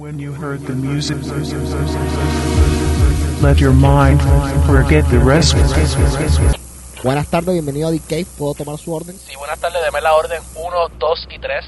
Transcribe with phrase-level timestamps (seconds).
[0.00, 1.18] When you heard the music,
[3.42, 4.22] let your mind
[4.64, 5.54] forget the rest.
[7.04, 8.24] Buenas tardes, bienvenido a DK.
[8.38, 9.14] ¿Puedo tomar su orden?
[9.18, 11.64] Sí, buenas tardes, deme la orden 1, 2 y 3.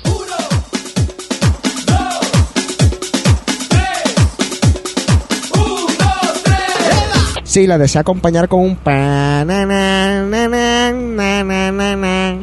[7.45, 12.41] Sí, la desea acompañar con un pa na, na, na, na, na, na, na, na.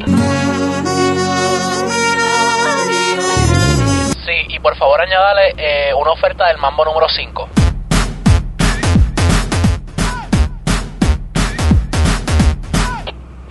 [4.24, 7.48] Sí, y por favor añádale eh, una oferta del mambo número 5.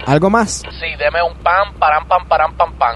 [0.07, 0.63] ¿Algo más?
[0.79, 2.95] Sí, deme un pan, param, pam, param, pam, pam.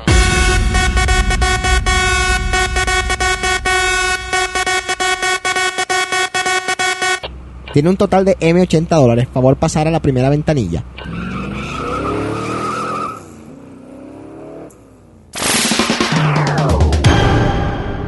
[7.71, 9.27] Tiene un total de M80 dólares.
[9.31, 10.83] Favor pasar a la primera ventanilla.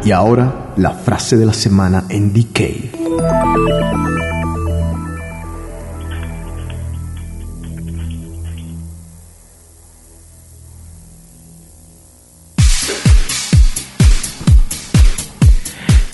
[0.03, 3.95] Y ahora, la frase de la semana en DK.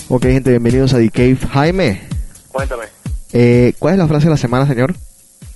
[0.10, 1.38] Ok, gente, bienvenidos a The Cave.
[1.54, 2.02] Jaime,
[2.52, 2.86] Cuéntame.
[3.32, 4.94] eh, ¿cuál es la frase de la semana, señor?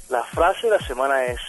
[0.09, 1.39] La frase de la semana es,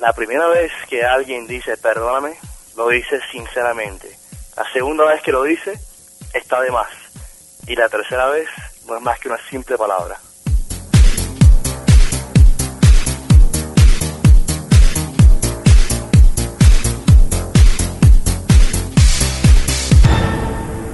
[0.00, 2.32] la primera vez que alguien dice perdóname,
[2.76, 4.08] lo dice sinceramente.
[4.56, 5.78] La segunda vez que lo dice,
[6.34, 6.88] está de más.
[7.66, 8.48] Y la tercera vez,
[8.86, 10.18] no es más que una simple palabra.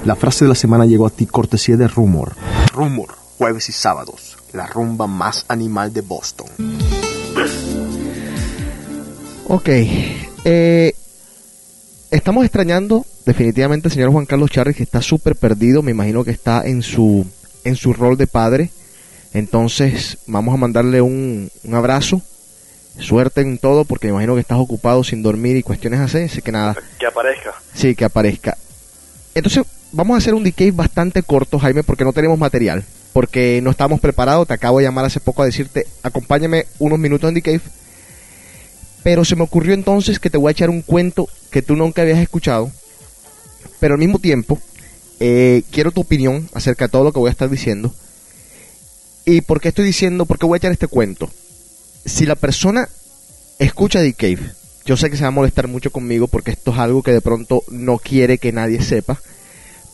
[0.07, 2.33] La frase de la semana llegó a ti cortesía de Rumor.
[2.73, 4.37] Rumor, jueves y sábados.
[4.53, 6.47] La rumba más animal de Boston.
[9.49, 9.69] Ok,
[10.45, 10.95] eh,
[12.11, 15.81] estamos extrañando definitivamente al señor Juan Carlos Charri, que está súper perdido.
[15.81, 17.25] Me imagino que está en su,
[17.63, 18.69] en su rol de padre.
[19.33, 22.21] Entonces, vamos a mandarle un, un abrazo.
[22.99, 26.19] Suerte en todo, porque me imagino que estás ocupado sin dormir y cuestiones así.
[26.19, 27.53] Así que nada, Que aparezca.
[27.73, 28.57] Sí, que aparezca.
[29.35, 32.83] Entonces, vamos a hacer un decay bastante corto, Jaime, porque no tenemos material.
[33.13, 34.47] Porque no estamos preparados.
[34.47, 37.61] Te acabo de llamar hace poco a decirte, acompáñame unos minutos en decay.
[39.07, 42.01] Pero se me ocurrió entonces que te voy a echar un cuento que tú nunca
[42.01, 42.69] habías escuchado.
[43.79, 44.59] Pero al mismo tiempo,
[45.21, 47.95] eh, quiero tu opinión acerca de todo lo que voy a estar diciendo.
[49.23, 51.31] ¿Y por qué estoy diciendo, por qué voy a echar este cuento?
[52.03, 52.89] Si la persona
[53.59, 54.51] escucha The Cave,
[54.83, 57.21] yo sé que se va a molestar mucho conmigo porque esto es algo que de
[57.21, 59.21] pronto no quiere que nadie sepa,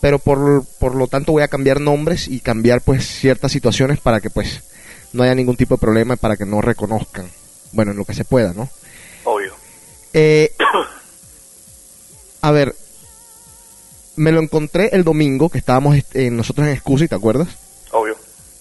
[0.02, 4.22] pero por, por lo tanto voy a cambiar nombres y cambiar pues ciertas situaciones para
[4.22, 4.64] que pues
[5.14, 7.28] no haya ningún tipo de problema y para que no reconozcan,
[7.74, 8.72] bueno, en lo que se pueda, ¿no?
[9.24, 9.54] Obvio.
[10.14, 10.54] Eh,
[12.42, 12.76] a ver,
[14.16, 17.50] me lo encontré el domingo que estábamos este, nosotros en Excusa, ¿te acuerdas?
[17.92, 18.16] Obvio.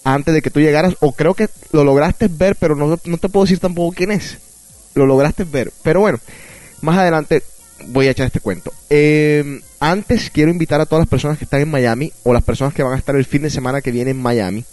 [0.04, 3.28] antes de que tú llegaras, o creo que lo lograste ver, pero no, no te
[3.28, 4.38] puedo decir tampoco quién es.
[4.94, 5.72] Lo lograste ver.
[5.82, 6.18] Pero bueno,
[6.80, 7.42] más adelante
[7.86, 8.72] voy a echar este cuento.
[8.90, 12.74] Eh, antes quiero invitar a todas las personas que están en Miami, o las personas
[12.74, 14.64] que van a estar el fin de semana que viene en Miami.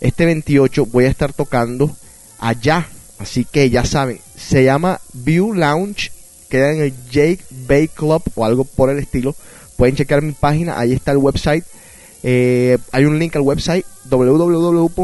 [0.00, 1.96] Este 28 voy a estar tocando
[2.38, 2.88] allá.
[3.18, 6.10] Así que ya saben, se llama View Lounge,
[6.48, 9.34] queda en el Jake Bay Club o algo por el estilo.
[9.76, 11.64] Pueden checar mi página, ahí está el website.
[12.26, 14.98] Eh, hay un link al website www.djc.com.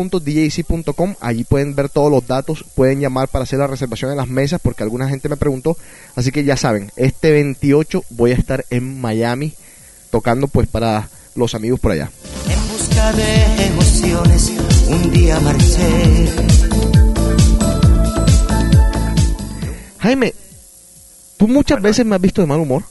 [1.20, 2.64] Allí pueden ver todos los datos.
[2.74, 5.76] Pueden llamar para hacer la reservación en las mesas porque alguna gente me preguntó.
[6.14, 9.52] Así que ya saben, este 28 voy a estar en Miami
[10.10, 12.10] tocando pues para los amigos por allá.
[12.48, 14.52] En busca de emociones,
[14.88, 16.69] un día marché.
[20.00, 20.34] Jaime,
[21.36, 22.82] tú muchas veces me has visto de mal humor.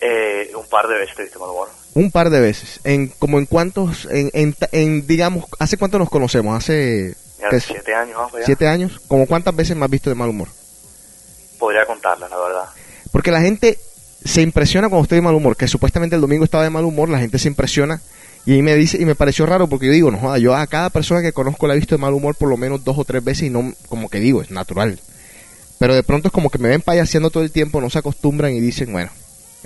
[0.00, 1.68] Eh, un par de veces te viste mal humor.
[1.94, 2.80] Un par de veces.
[2.84, 6.56] En, como en cuántos, en, en, en, digamos, ¿hace cuánto nos conocemos?
[6.56, 7.14] Hace
[7.60, 9.00] siete años, siete años.
[9.06, 10.48] ¿Como cuántas veces me has visto de mal humor?
[11.58, 12.64] Podría contarlas, la verdad.
[13.12, 13.78] Porque la gente
[14.24, 17.08] se impresiona cuando estoy de mal humor, que supuestamente el domingo estaba de mal humor,
[17.08, 18.00] la gente se impresiona
[18.44, 20.66] y ahí me dice, y me pareció raro porque yo digo, no joda, yo a
[20.66, 23.04] cada persona que conozco la he visto de mal humor por lo menos dos o
[23.04, 24.98] tres veces y no, como que digo, es natural.
[25.82, 28.54] Pero de pronto es como que me ven payaseando todo el tiempo, no se acostumbran
[28.54, 29.10] y dicen, bueno,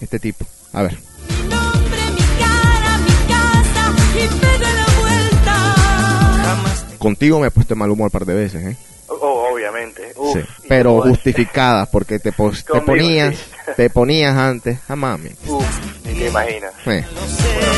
[0.00, 0.98] este tipo, a ver.
[1.46, 5.74] nombre, mi cara, mi casa y me da la vuelta.
[6.42, 8.76] Jamás Contigo me he puesto de mal humor un par de veces, ¿eh?
[9.08, 10.10] Oh, obviamente.
[10.16, 13.42] Uf, Sí, pero justificadas, porque te, pos- te ponías, sí.
[13.76, 15.32] te ponías antes, a mami.
[15.46, 15.66] Uf,
[16.06, 16.72] ni te imaginas.
[16.72, 16.80] Eh.
[16.86, 17.04] Bueno,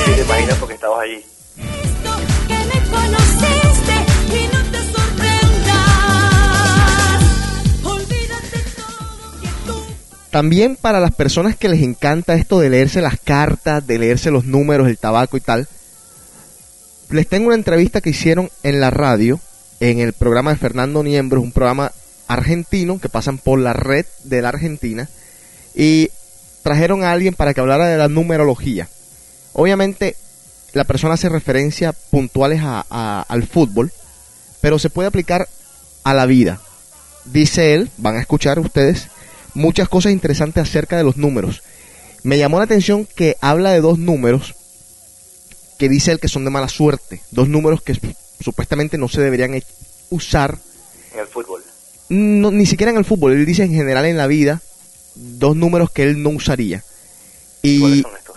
[0.04, 1.24] sí te imaginas porque estabas allí.
[2.46, 3.77] Que me conociste
[10.30, 14.44] También para las personas que les encanta esto de leerse las cartas, de leerse los
[14.44, 15.66] números, el tabaco y tal,
[17.10, 19.40] les tengo una entrevista que hicieron en la radio,
[19.80, 21.92] en el programa de Fernando Niembro, un programa
[22.26, 25.08] argentino que pasan por la red de la Argentina,
[25.74, 26.10] y
[26.62, 28.88] trajeron a alguien para que hablara de la numerología.
[29.54, 30.16] Obviamente,
[30.74, 33.90] la persona hace referencia puntuales a- al fútbol,
[34.60, 35.48] pero se puede aplicar
[36.04, 36.60] a la vida.
[37.24, 39.08] Dice él, van a escuchar ustedes,
[39.58, 41.62] muchas cosas interesantes acerca de los números.
[42.22, 44.54] Me llamó la atención que habla de dos números
[45.78, 47.20] que dice él que son de mala suerte.
[47.30, 49.62] Dos números que sup- supuestamente no se deberían e-
[50.10, 50.58] usar,
[51.14, 51.62] En el fútbol.
[52.08, 53.32] no, ni siquiera en el fútbol.
[53.32, 54.60] Él dice en general en la vida,
[55.14, 56.82] dos números que él no usaría.
[57.62, 58.36] ¿Cuáles Y son estos?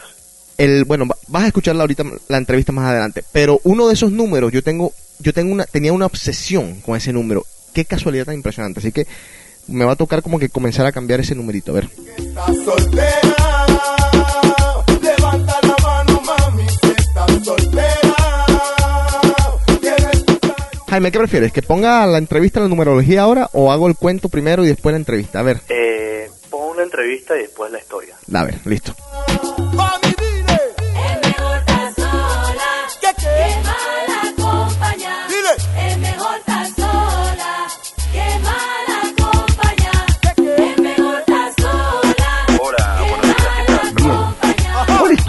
[0.57, 4.11] el, bueno, va- vas a escucharla ahorita la entrevista más adelante, pero uno de esos
[4.11, 7.45] números yo tengo yo tengo una tenía una obsesión con ese número.
[7.73, 8.79] Qué casualidad tan impresionante.
[8.79, 9.05] Así que
[9.67, 11.89] me va a tocar como que comenzar a cambiar ese numerito, a ver.
[20.89, 21.53] Jaime, ¿qué prefieres?
[21.53, 24.97] ¿Que ponga la entrevista la numerología ahora o hago el cuento primero y después la
[24.97, 25.39] entrevista?
[25.39, 28.15] A ver, Eh, pon una entrevista y después la historia.
[28.33, 28.93] a ver, listo.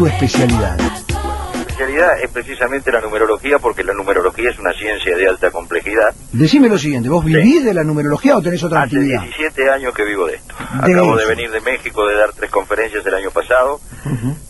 [0.02, 0.76] Tu especialidad?
[0.78, 6.12] Mi especialidad es precisamente la numerología porque la numerología es una ciencia de alta complejidad.
[6.32, 9.22] Decime lo siguiente, ¿vos vivís de la numerología o tenés otra Hace actividad?
[9.22, 10.54] 17 años que vivo de esto.
[10.84, 13.80] De Acabo de venir de México de dar tres conferencias el año pasado.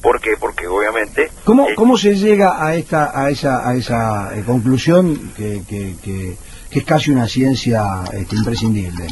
[0.00, 0.30] ¿Por qué?
[0.40, 1.30] Porque obviamente...
[1.44, 5.96] ¿Cómo, eh, ¿Cómo se llega a esta a esa, a esa eh, conclusión que, que,
[6.02, 6.36] que,
[6.70, 7.82] que es casi una ciencia
[8.14, 9.04] este, imprescindible?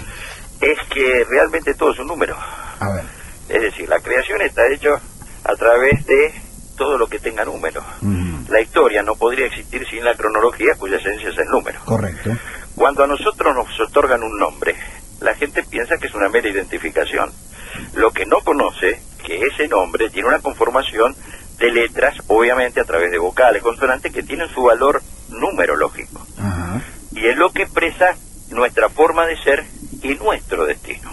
[0.63, 2.35] Es que realmente todo es un número.
[2.79, 3.05] A ver.
[3.51, 5.01] Es decir, la creación está hecha
[5.51, 6.33] a través de
[6.77, 7.83] todo lo que tenga número.
[8.01, 11.81] Ujú, La historia no podría existir sin la cronología cuya esencia es el número.
[11.85, 12.31] Correcto.
[12.75, 14.75] Cuando a nosotros nos otorgan un nombre,
[15.21, 17.31] la gente piensa que es una mera identificación.
[17.95, 21.15] Lo que no conoce que ese nombre tiene una conformación
[21.59, 26.27] de letras, obviamente a través de vocales, consonantes, que tienen su valor numerológico.
[26.39, 26.81] Ajá.
[27.13, 28.17] Y es lo que expresa
[28.49, 29.65] nuestra forma de ser
[30.03, 31.11] y nuestro destino.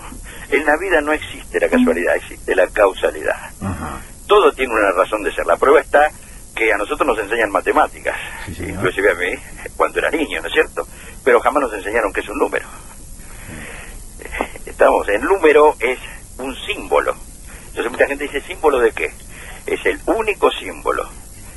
[0.50, 3.52] En la vida no existe la casualidad, existe la causalidad.
[3.62, 4.02] Ajá.
[4.28, 5.46] Todo tiene una razón de ser.
[5.46, 6.12] La prueba está
[6.56, 8.16] que a nosotros nos enseñan matemáticas,
[8.48, 9.34] Sí, inclusive a mí
[9.76, 10.88] cuando era niño, ¿no es cierto?
[11.24, 12.66] Pero jamás nos enseñaron que es un número.
[14.66, 16.00] Estamos, el número es
[16.40, 17.16] un símbolo.
[17.68, 19.12] Entonces mucha gente dice, ¿símbolo de qué?
[19.66, 21.08] Es el único símbolo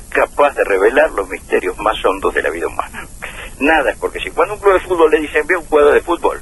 [0.09, 3.07] capaz de revelar los misterios más hondos de la vida humana.
[3.59, 6.41] Nada porque si cuando un club de fútbol le dicen, ve un jugador de fútbol,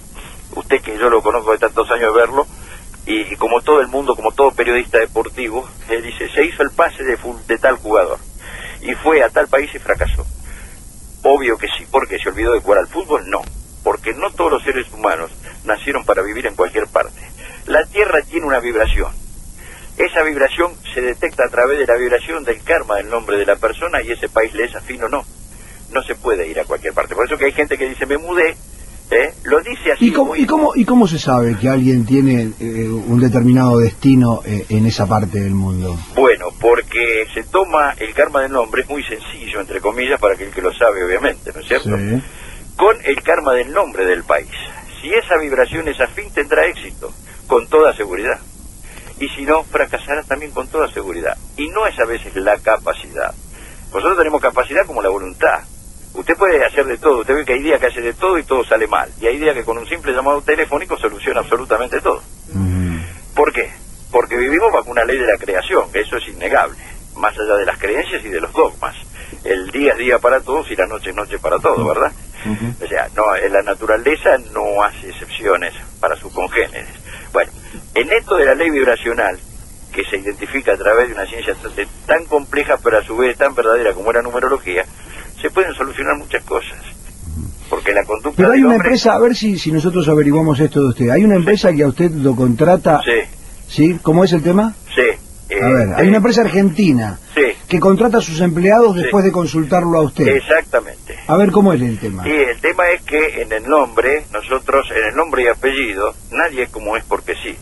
[0.55, 2.47] usted que yo lo conozco de tantos años de verlo,
[3.05, 7.03] y, como todo el mundo, como todo periodista deportivo, le dice, se hizo el pase
[7.03, 7.17] de,
[7.47, 8.19] de tal jugador,
[8.81, 10.25] y fue a tal país y fracasó.
[11.23, 13.41] Obvio que sí, porque se olvidó de jugar al fútbol, no,
[13.83, 15.31] porque no todos los seres humanos
[15.65, 17.19] nacieron para vivir en cualquier parte.
[17.65, 19.11] La Tierra tiene una vibración.
[19.97, 23.57] Esa vibración se detecta a través de la vibración del karma del nombre de la
[23.57, 25.25] persona y ese país le es afín o no.
[25.91, 27.15] No se puede ir a cualquier parte.
[27.15, 28.55] Por eso que hay gente que dice, me mudé,
[29.11, 29.33] ¿eh?
[29.43, 30.07] lo dice así.
[30.07, 33.79] ¿Y cómo, muy- y, cómo, ¿Y cómo se sabe que alguien tiene eh, un determinado
[33.79, 35.97] destino eh, en esa parte del mundo?
[36.15, 40.51] Bueno, porque se toma el karma del nombre, es muy sencillo, entre comillas, para aquel
[40.51, 41.89] que lo sabe, obviamente, ¿no es cierto?
[41.97, 42.21] Sí.
[42.75, 44.47] Con el karma del nombre del país.
[45.01, 47.11] Si esa vibración es afín, tendrá éxito,
[47.47, 48.39] con toda seguridad.
[49.19, 51.37] Y si no, fracasará también con toda seguridad.
[51.57, 53.33] Y no es a veces la capacidad.
[53.93, 55.59] Nosotros tenemos capacidad como la voluntad.
[56.13, 57.19] Usted puede hacer de todo.
[57.19, 59.09] Usted ve que hay días que hace de todo y todo sale mal.
[59.21, 62.21] Y hay días que con un simple llamado telefónico soluciona absolutamente todo.
[63.35, 63.71] ¿Por qué?
[64.11, 66.77] Porque vivimos bajo una ley de la creación, que eso es innegable,
[67.15, 68.95] más allá de las creencias y de los dogmas.
[69.43, 72.11] El día es día para todos y la noche es noche para todos, ¿verdad?
[72.83, 76.89] O sea, no, la naturaleza no hace excepciones para sus congéneres.
[77.31, 77.51] Bueno,
[77.93, 79.39] en esto de la ley vibracional,
[79.91, 81.55] que se identifica a través de una ciencia
[82.05, 84.85] tan compleja, pero a su vez tan verdadera como la numerología,
[85.41, 86.77] se pueden solucionar muchas cosas.
[87.69, 88.87] Porque la conducta Pero hay una hombre...
[88.87, 91.09] empresa, a ver si, si nosotros averiguamos esto de usted.
[91.09, 93.21] Hay una empresa que a usted lo contrata, Sí,
[93.67, 93.99] ¿sí?
[94.01, 94.73] ¿Cómo es el tema?
[94.95, 95.01] sí.
[95.49, 99.03] eh, A ver, hay eh, una empresa argentina Sí, que contrata a sus empleados Sí.
[99.03, 100.27] después de consultarlo a usted.
[100.27, 101.15] exactamente.
[101.27, 102.27] A ver, ¿cómo es el tema?
[102.27, 106.63] Y el tema es que en el nombre, nosotros, en el nombre y apellido, nadie
[106.63, 107.55] es como es porque sí.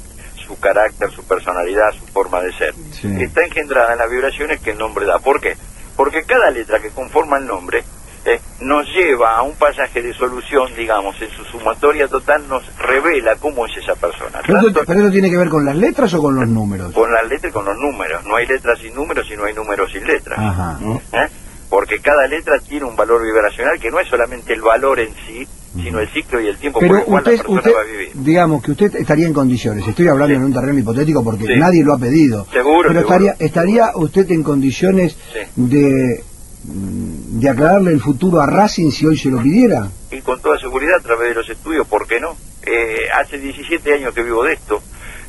[0.48, 2.74] Su carácter, su personalidad, su forma de ser.
[2.94, 3.10] Sí.
[3.22, 5.20] Está engendrada en las vibraciones que el nombre da.
[5.20, 5.58] ¿Por qué?
[5.98, 7.84] Porque cada letra que conforma el nombre
[8.26, 13.36] eh, nos lleva a un pasaje de solución, digamos, en su sumatoria total nos revela
[13.36, 14.40] cómo es esa persona.
[14.46, 16.94] ¿Pero esto, Tanto pero esto tiene que ver con las letras o con los números?
[16.94, 18.24] con las letras y con los números.
[18.26, 20.40] No hay letras sin números y no hay números sin letras.
[20.40, 20.78] Ajá.
[21.14, 21.28] ¿Eh?
[21.70, 25.48] porque cada letra tiene un valor vibracional que no es solamente el valor en sí,
[25.76, 27.82] sino el ciclo y el tiempo por Pero el cual usted, la persona usted va
[27.82, 28.12] a vivir.
[28.16, 31.54] digamos que usted estaría en condiciones, estoy hablando en un terreno hipotético porque Sí.
[31.60, 33.16] nadie lo ha pedido, Seguro, pero seguro.
[33.16, 35.40] estaría, estaría usted en condiciones Sí.
[35.56, 36.24] de,
[36.64, 39.90] de aclararle el futuro a Racing si hoy se lo pidiera.
[40.12, 42.36] y con toda seguridad a través de los estudios, ¿por qué no?
[42.66, 44.82] Eh, hace 17 años que vivo de esto,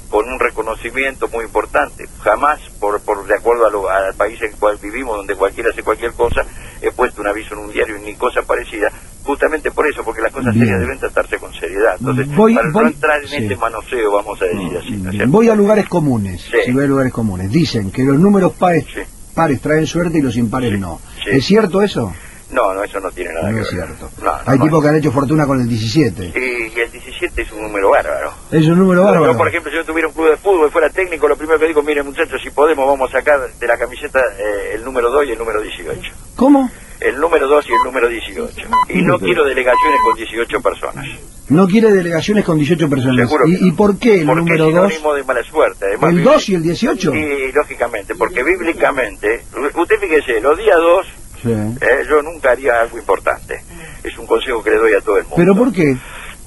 [0.08, 2.06] con un reconocimiento muy importante.
[2.22, 5.70] Jamás, por, por de acuerdo a lo- al país en el cual vivimos, donde cualquiera
[5.70, 6.42] hace cualquier cosa,
[6.80, 8.90] he puesto un aviso en un diario ni cosa parecida,
[9.28, 10.64] justamente por eso, porque las cosas Bien.
[10.66, 11.96] serias deben tratarse con seriedad.
[12.00, 13.36] Entonces, Voy- para voy- no entrar en sí.
[13.36, 15.32] este manoseo, vamos a decir así, ¿no es cierto?
[15.32, 16.56] Voy a lugares comunes, Sí.
[16.64, 17.50] si voy a lugares comunes.
[17.52, 19.00] Dicen que los números pares, Sí.
[19.34, 20.98] pares traen suerte y los impares no.
[21.22, 21.30] Sí.
[21.32, 22.12] ¿Es cierto eso?
[22.50, 23.84] No, no, eso no tiene nada No que es ver.
[23.86, 24.10] cierto.
[24.24, 26.32] No, no, Hay tipos que han hecho fortuna con el 17.
[26.34, 28.32] Y, y el 17 es un número bárbaro.
[28.50, 29.32] Es un número bárbaro.
[29.32, 31.58] Yo, por ejemplo, si yo tuviera un club de fútbol y fuera técnico, lo primero
[31.60, 35.10] que digo, miren muchachos, si podemos, vamos a sacar de la camiseta eh, el número
[35.10, 36.10] 2 y el número 18.
[36.36, 36.70] ¿Cómo?
[37.00, 38.54] El número 2 y el número 18.
[38.88, 41.06] Y no quiero delegaciones con 18 personas.
[41.48, 43.30] No quiere delegaciones con 18 personas.
[43.46, 44.88] ¿Y, y por qué el Porque número es 2?
[44.88, 45.86] sinónimo de mala suerte.
[45.86, 47.12] Además, ¿El bibli- 2 y el 18?
[47.12, 51.06] Sí, lógicamente, porque bíblicamente, usted fíjese, los días 2,
[51.42, 51.50] Sí.
[51.52, 53.62] eh, yo nunca haría algo importante.
[54.02, 55.36] Es un consejo que le doy a todo el mundo.
[55.36, 55.96] ¿Pero por qué?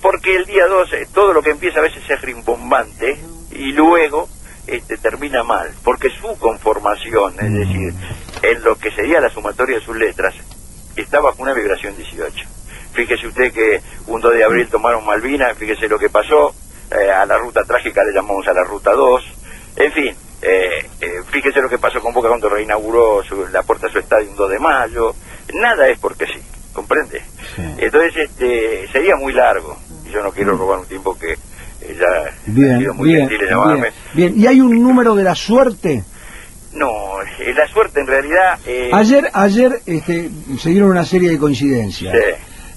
[0.02, 3.18] Porque el día 12, todo lo que empieza a veces es rimbombante
[3.52, 4.28] y luego
[4.68, 5.70] este, termina mal.
[5.84, 7.94] Porque su conformación, es decir,
[8.42, 10.34] en lo que sería la sumatoria de sus letras,
[10.96, 12.46] está bajo una vibración 18.
[12.94, 16.54] Fíjese usted que un 2 de abril tomaron Malvinas, fíjese lo que pasó,
[16.92, 19.24] eh, a la ruta trágica le llamamos a la ruta 2,
[19.78, 23.88] en fin, eh, eh, fíjese lo que pasó con Boca cuando reinauguró su- la puerta
[23.88, 25.16] de su estadio un 2 de mayo,
[25.54, 26.42] nada es porque sí,
[26.74, 27.22] ¿comprende?
[27.78, 32.06] Entonces este sería muy largo, y yo no quiero robar un tiempo que eh, ya
[32.30, 34.34] ha Bien, sido muy bien, gentil en bien, bien.
[34.36, 36.04] ¿Y hay un número de la suerte?
[36.74, 36.88] No,
[37.40, 38.60] eh, la suerte en realidad...
[38.66, 42.14] eh, Ayer, ayer este, se dieron una serie de coincidencias.
[42.14, 42.34] Sí,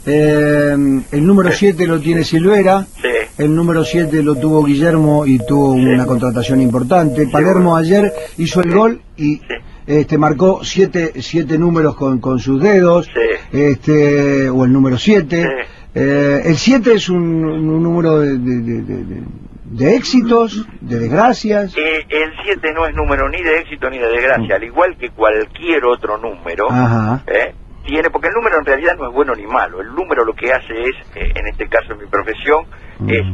[0.06, 0.74] Eh,
[1.12, 3.08] el número 7 lo tiene Silvera, sí,
[3.38, 7.26] el número 7 lo tuvo Guillermo y tuvo una contratación importante.
[7.28, 9.40] Palermo ayer hizo el gol y
[9.86, 13.08] este, marcó siete, siete números con, con sus dedos,
[13.50, 15.46] este, o el número 7.
[15.94, 19.22] Eh, el 7 es un, un número de, de- de- de-
[19.64, 21.74] de- éxitos, de desgracias.
[21.76, 25.10] Eh, el 7 no es número ni de éxito ni de desgracia, al igual que
[25.10, 27.22] cualquier otro número, Ajá.
[27.26, 27.54] ¿eh?
[27.84, 30.52] tiene, porque el número en realidad no es bueno ni malo, el número lo que
[30.52, 32.64] hace es, eh, en este caso en mi profesión,
[33.08, 33.24] es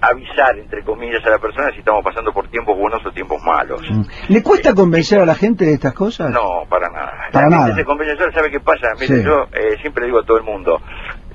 [0.00, 3.82] avisar, entre comillas, a la persona si estamos pasando por tiempos buenos o tiempos malos.
[4.28, 6.30] ¿Le cuesta convencer a la gente de estas cosas?
[6.30, 7.12] No, para nada.
[7.30, 7.66] Para la nada.
[7.68, 8.88] gente se convence sola, ¿sabe qué pasa?
[8.98, 9.22] Mire, Sí.
[9.22, 10.80] yo eh, siempre digo a todo el mundo,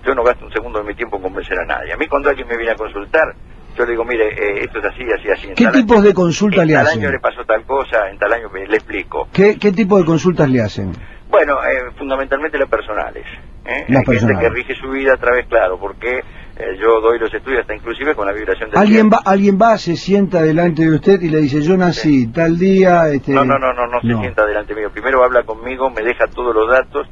[0.04, 1.94] yo no gasto un segundo de mi tiempo en convencer a nadie.
[1.94, 3.36] A mí cuando alguien me viene a consultar,
[3.78, 5.48] yo le digo, mire, eh, esto es así, así, así.
[5.50, 7.00] en ¿Qué tal tipos año- de consultas en le tal hacen?
[7.02, 9.28] año le pasó tal cosa, en tal año le explico.
[9.32, 10.92] ¿Qué, ¿Qué tipo de consultas le hacen?
[11.30, 13.26] Bueno, eh, fundamentalmente las personales.
[13.66, 13.86] ¿eh?
[13.90, 17.32] Las Hay gente que rige su vida a través, claro, porque eh, yo doy los
[17.34, 19.18] estudios hasta inclusive con la vibración del Alguien tiempo.
[19.18, 23.10] va, alguien va, se sienta delante de usted y le dice, yo nací tal día,
[23.10, 23.34] este...
[23.34, 24.90] No, no, no, no, no se sienta delante mío.
[24.92, 27.08] Primero habla conmigo, me deja todos los datos.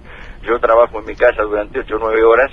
[0.48, 2.52] Yo trabajo en mi casa durante 8 o 9 horas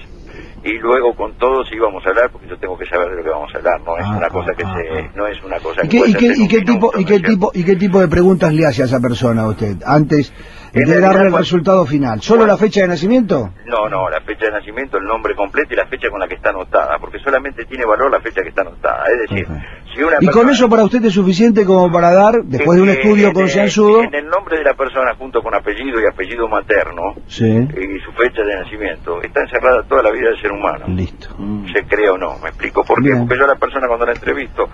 [0.64, 3.30] y luego con todos íbamos a hablar porque yo tengo que saber de lo que
[3.30, 3.80] vamos a hablar.
[3.84, 6.64] No es una cosa que se, no es una cosa ¿Y qué, y qué- y
[6.64, 9.42] tipo, y ¿no qué tipo, y qué tipo de preguntas le hace a esa persona
[9.42, 10.32] a usted antes
[10.72, 12.20] de darle el resultado final?
[12.22, 13.50] ¿Solo la fecha de nacimiento?
[13.66, 16.34] No, no, la fecha de nacimiento, el nombre completo y la fecha con la que
[16.36, 19.04] está anotada, porque solamente tiene valor la fecha que está anotada.
[19.06, 19.46] Es decir,
[19.94, 22.88] si una Y con eso para usted es suficiente como para dar, después de un
[22.90, 24.02] estudio en- concienzudo...
[24.02, 27.46] En el nombre de la persona junto con apellido y apellido materno Sí.
[27.46, 30.84] y su fecha de nacimiento, está encerrada toda la vida del ser humano.
[30.88, 31.28] Listo.
[31.74, 33.08] Se crea o no, me explico por qué.
[33.10, 33.18] Bien.
[33.26, 34.64] Porque yo a la persona cuando la entrevisto,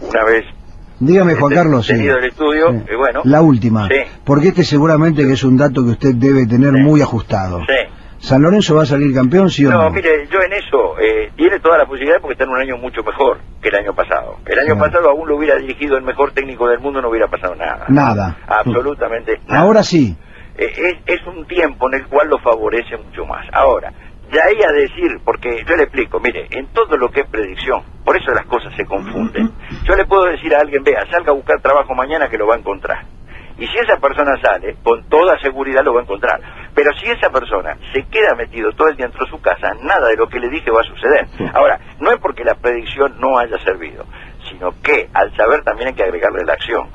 [0.00, 0.44] una vez
[1.00, 1.86] Dígame, Juan Carlos.
[1.86, 1.92] sí.
[1.92, 3.86] el estudio, eh, bueno, La última.
[3.86, 3.94] Sí.
[4.24, 7.60] Porque este seguramente que es un dato que usted debe tener muy ajustado.
[7.60, 7.97] Sí.
[8.18, 9.84] ¿San Lorenzo va a salir campeón, sí o no?
[9.84, 12.76] No, mire, yo en eso eh, tiene toda la posibilidad porque está en un año
[12.76, 14.36] mucho mejor que el año pasado.
[14.44, 17.54] El año pasado aún lo hubiera dirigido el mejor técnico del mundo, no hubiera pasado
[17.54, 17.86] nada.
[17.88, 18.36] Nada.
[18.46, 19.60] Absolutamente nada.
[19.60, 20.16] Ahora sí.
[20.56, 20.72] Eh,
[21.06, 23.46] es, es un tiempo en el cual lo favorece mucho más.
[23.52, 23.92] Ahora,
[24.30, 27.82] de ahí a decir, porque yo le explico, mire, en todo lo que es predicción,
[28.04, 29.52] por eso las cosas se confunden.
[29.84, 32.56] Yo le puedo decir a alguien, vea, salga a buscar trabajo mañana que lo va
[32.56, 33.06] a encontrar.
[33.58, 36.40] Y si esa persona sale, con toda seguridad lo va a encontrar.
[36.74, 40.08] Pero si esa persona se queda metido todo el día dentro de su casa, nada
[40.08, 41.26] de lo que le dije va a suceder.
[41.52, 44.04] Ahora, no es porque la predicción no haya servido,
[44.48, 46.88] sino que al saber también hay que agregarle la acción.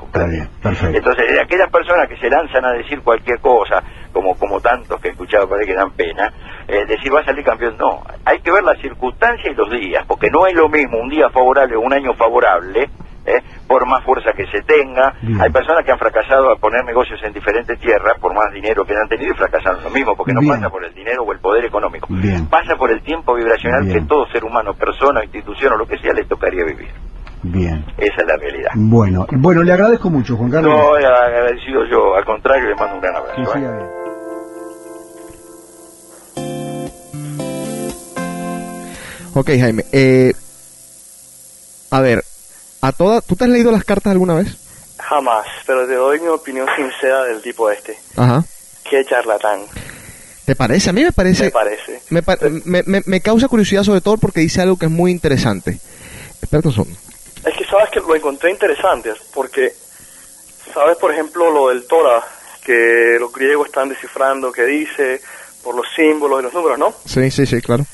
[0.61, 0.97] Perfecto.
[0.97, 5.09] Entonces, de aquellas personas que se lanzan a decir cualquier cosa, como como tantos que
[5.09, 6.31] he escuchado ahí que dan pena,
[6.67, 10.05] eh, decir va a salir campeón, no, hay que ver las circunstancias y los días,
[10.07, 12.89] porque no es lo mismo un día favorable o un año favorable
[13.25, 13.41] ¿eh?
[13.67, 15.13] por más fuerza que se tenga.
[15.21, 15.41] Bien.
[15.41, 18.93] Hay personas que han fracasado a poner negocios en diferentes tierras por más dinero que
[18.93, 21.65] han tenido y fracasaron lo mismo, porque no pasa por el dinero o el poder
[21.65, 22.07] económico.
[22.09, 22.47] Bien.
[22.47, 23.99] Pasa por el tiempo vibracional Bien.
[23.99, 26.89] que todo ser humano, persona, institución o lo que sea le tocaría vivir.
[27.43, 27.83] Bien.
[27.97, 28.71] Esa es la realidad.
[28.75, 30.73] Bueno, bueno, le agradezco mucho, Juan Carlos.
[30.73, 33.41] No, he agradecido yo, al contrario, le mando un gran abrazo.
[33.55, 33.59] ¿eh?
[33.59, 34.03] bien.
[39.35, 39.83] Ok, Jaime.
[39.91, 40.31] Eh,
[41.89, 42.23] a ver,
[42.87, 44.55] a toda, ¿tú te has leído las cartas alguna vez?
[44.99, 47.97] Jamás, pero te doy mi opinión sincera del tipo este.
[48.15, 48.43] Ajá.
[48.89, 49.61] Qué charlatán,
[50.45, 50.89] ¿Te parece?
[50.89, 51.45] A mí me parece...
[51.45, 52.01] me parece.
[52.09, 55.09] Me, pa- me, me- me causa curiosidad sobre todo porque dice algo que es muy
[55.11, 55.79] interesante.
[56.41, 56.99] Espérate un segundo.
[57.45, 59.73] Es que sabes que lo encontré interesante, porque,
[60.73, 62.21] sabes, por ejemplo, lo del Torah,
[62.63, 65.21] que los griegos están descifrando, que dice,
[65.63, 66.93] por los símbolos y los números, ¿no?
[67.05, 67.85] Sí, sí, sí, claro.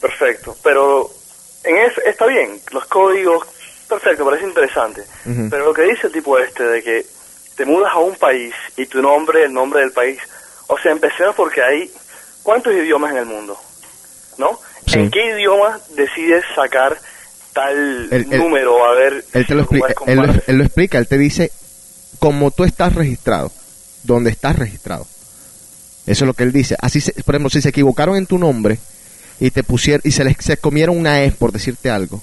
[0.00, 1.10] Perfecto, pero
[1.64, 3.42] en eso está bien, los códigos,
[3.94, 5.02] perfecto, parece interesante.
[5.50, 7.06] Pero lo que dice el tipo este de que
[7.56, 10.18] te mudas a un país y tu nombre, el nombre del país,
[10.66, 11.90] o sea, empecemos porque hay
[12.42, 13.58] cuántos idiomas en el mundo,
[14.38, 14.58] ¿no?
[14.86, 14.98] Sí.
[14.98, 16.98] ¿En qué idioma decides sacar
[17.52, 18.84] tal El- el- número?
[18.84, 21.50] A ver, Él te lo explica, él, lo- él lo explica, él te dice
[22.18, 23.50] cómo tú estás registrado,
[24.02, 25.06] dónde estás registrado.
[26.06, 26.76] Eso es lo que él dice.
[26.80, 28.78] Así, se- por ejemplo, si se equivocaron en tu nombre
[29.40, 32.22] y te pusieron y se les se comieron una E por decirte algo,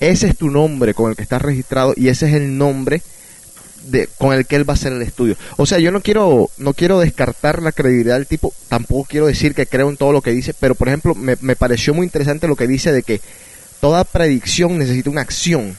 [0.00, 3.02] ese es tu nombre con el que estás registrado y ese es el nombre
[3.84, 5.36] de, con el que él va a hacer el estudio.
[5.56, 9.54] O sea, yo no quiero no quiero descartar la credibilidad del tipo, tampoco quiero decir
[9.54, 12.48] que creo en todo lo que dice, pero por ejemplo, me, me pareció muy interesante
[12.48, 13.20] lo que dice de que
[13.80, 15.76] toda predicción necesita una acción.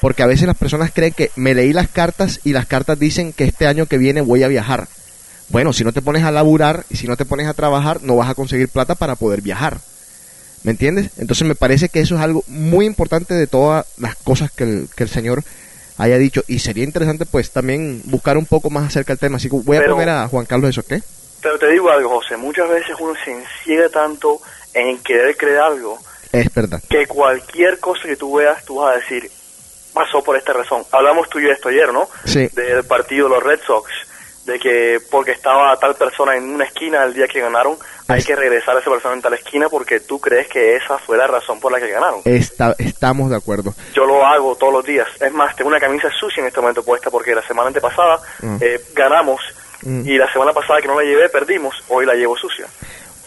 [0.00, 3.32] Porque a veces las personas creen que me leí las cartas y las cartas dicen
[3.32, 4.88] que este año que viene voy a viajar.
[5.48, 8.16] Bueno, si no te pones a laburar y si no te pones a trabajar, no
[8.16, 9.78] vas a conseguir plata para poder viajar.
[10.62, 11.10] ¿Me entiendes?
[11.18, 14.88] Entonces me parece que eso es algo muy importante de todas las cosas que el,
[14.96, 15.42] que el Señor
[15.98, 16.42] haya dicho.
[16.48, 19.36] Y sería interesante pues también buscar un poco más acerca del tema.
[19.36, 21.02] Así que voy a Pero- poner a Juan Carlos eso, ¿qué?
[21.42, 24.40] Pero te digo algo, José, muchas veces uno se enciega tanto
[24.74, 25.98] en querer creer algo
[26.32, 26.82] Es verdad.
[26.88, 29.30] que cualquier cosa que tú veas, tú vas a decir,
[29.92, 30.82] pasó por esta razón.
[30.90, 32.08] Hablamos tú y yo de esto ayer, ¿no?
[32.24, 32.48] Sí.
[32.52, 33.88] Del partido de los Red Sox,
[34.46, 37.76] de que porque estaba tal persona en una esquina el día que ganaron,
[38.08, 41.16] hay que regresar a esa persona en tal esquina porque tú crees que esa fue
[41.18, 42.20] la razón por la que ganaron.
[42.24, 43.74] Está, estamos de acuerdo.
[43.92, 45.08] Yo lo hago todos los días.
[45.20, 48.56] Es más, tengo una camisa sucia en este momento puesta porque la semana antepasada Mm.
[48.60, 49.40] eh, ganamos
[49.82, 50.06] Mm.
[50.08, 51.74] y la semana pasada que no la llevé perdimos.
[51.88, 52.66] Hoy la llevo sucia.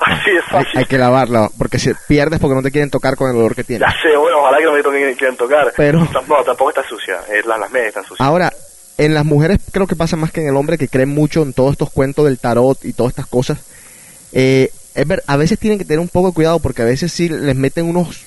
[0.00, 0.78] Así es Hay, fácil.
[0.80, 3.64] hay que lavarla, porque si pierdes porque no te quieren tocar con el olor que
[3.64, 3.84] tiene.
[3.86, 5.72] Ya sé, bueno, ojalá que no me toquen quieran tocar.
[5.76, 7.20] Pero- Tampoco, tampoco está sucia.
[7.28, 8.26] eh, las, las medias están sucias.
[8.26, 8.50] Ahora,
[8.98, 11.52] en las mujeres creo que pasa más que en el hombre que creen mucho en
[11.52, 13.58] todos estos cuentos del tarot y todas estas cosas.
[14.32, 17.12] Eh, es ver, a veces tienen que tener un poco de cuidado porque a veces
[17.12, 18.24] sí les meten unos,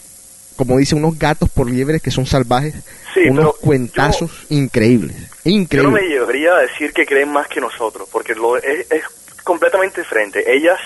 [0.55, 2.73] como dice, unos gatos por liebres que son salvajes,
[3.13, 5.93] Sí, unos cuentazos increíbles, Yo no increíbles.
[6.03, 9.03] me llevaría a decir que creen más que nosotros, porque lo, es, es
[9.43, 10.43] completamente diferente.
[10.53, 10.79] Ellas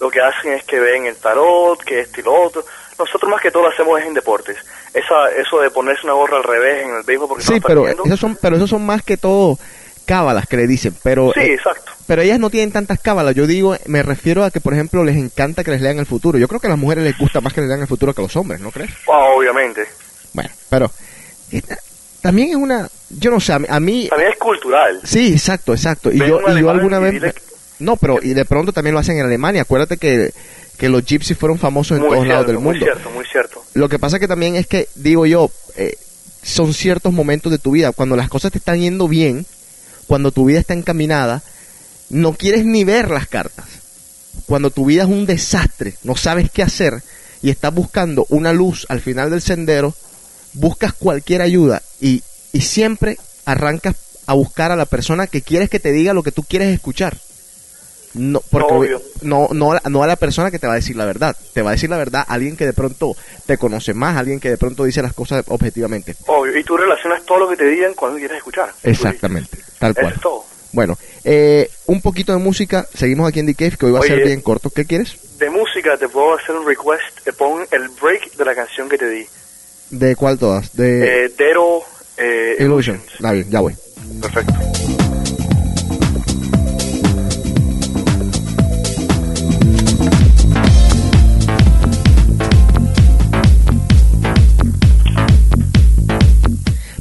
[0.00, 2.64] lo que hacen es que ven el tarot, que esto y lo otro.
[2.98, 4.56] Nosotros más que todo lo hacemos es en deportes.
[4.94, 7.80] Esa, eso de ponerse una gorra al revés en el béisbol porque Sí, estamos pero
[7.82, 8.04] perdiendo.
[8.06, 9.58] esos son, pero esos son más que todo
[10.06, 11.92] cábalas que le dicen, pero Sí, eh, exacto.
[12.06, 13.34] pero ellas no tienen tantas cábalas.
[13.34, 16.38] Yo digo, me refiero a que por ejemplo les encanta que les lean el futuro.
[16.38, 18.22] Yo creo que a las mujeres les gusta más que les lean el futuro que
[18.22, 18.90] a los hombres, ¿no crees?
[19.06, 19.86] Ah, obviamente.
[20.32, 20.90] Bueno, pero
[21.50, 21.78] esta-
[22.22, 25.00] también es una, yo no sé, a mí, También es cultural.
[25.04, 26.10] sí, exacto, exacto.
[26.10, 27.22] Y Ven yo, y yo alguna vez,
[27.78, 29.62] no, pero y de pronto también lo hacen en Alemania.
[29.62, 30.32] Acuérdate que,
[30.78, 32.86] que los gypsies fueron famosos en todos lados del muy mundo.
[32.86, 33.64] cierto, muy cierto.
[33.74, 35.96] Lo que pasa que también es que, digo yo, eh,
[36.42, 37.92] son ciertos momentos de tu vida.
[37.92, 39.44] Cuando las cosas te están yendo bien,
[40.06, 41.42] cuando tu vida está encaminada,
[42.10, 43.66] no quieres ni ver las cartas.
[44.46, 47.02] Cuando tu vida es un desastre, no sabes qué hacer
[47.42, 49.94] y estás buscando una luz al final del sendero,
[50.54, 55.80] buscas cualquier ayuda y, y siempre arrancas a buscar a la persona que quieres que
[55.80, 57.18] te diga lo que tú quieres escuchar.
[58.18, 59.02] No, porque Obvio.
[59.22, 61.36] no, no, a- no a la persona que te va a decir la verdad.
[61.54, 63.14] Te va a decir la verdad alguien que de pronto
[63.46, 66.16] te conoce más, alguien que de pronto dice las cosas objetivamente.
[66.26, 66.58] Obvio.
[66.58, 68.70] Y tú relacionas todo lo que te digan cuando quieres escuchar.
[68.82, 70.12] Exactamente, tal Eso cual.
[70.14, 70.44] es todo.
[70.72, 72.86] Bueno, eh, un poquito de música.
[72.94, 74.24] Seguimos aquí en The Cave, que hoy va a ser Oye.
[74.24, 74.68] bien corto.
[74.70, 75.16] ¿Qué quieres?
[75.38, 77.26] De música te puedo hacer un request.
[77.26, 79.26] eh, Pon el break de la canción que te di.
[79.90, 80.74] ¿De cuál todas?
[80.76, 81.80] De Eh, Dero
[82.16, 83.00] eh, Illusion.
[83.14, 83.74] Está bien, ya voy.
[84.20, 84.54] Perfecto.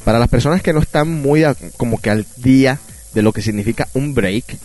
[0.08, 2.80] Para las personas que no están muy a- como que al día
[3.14, 4.58] de lo que significa un break,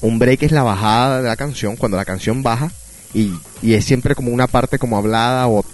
[0.00, 2.70] un break es la bajada de la canción, cuando la canción baja
[3.12, 5.66] y, y es siempre como una parte como hablada o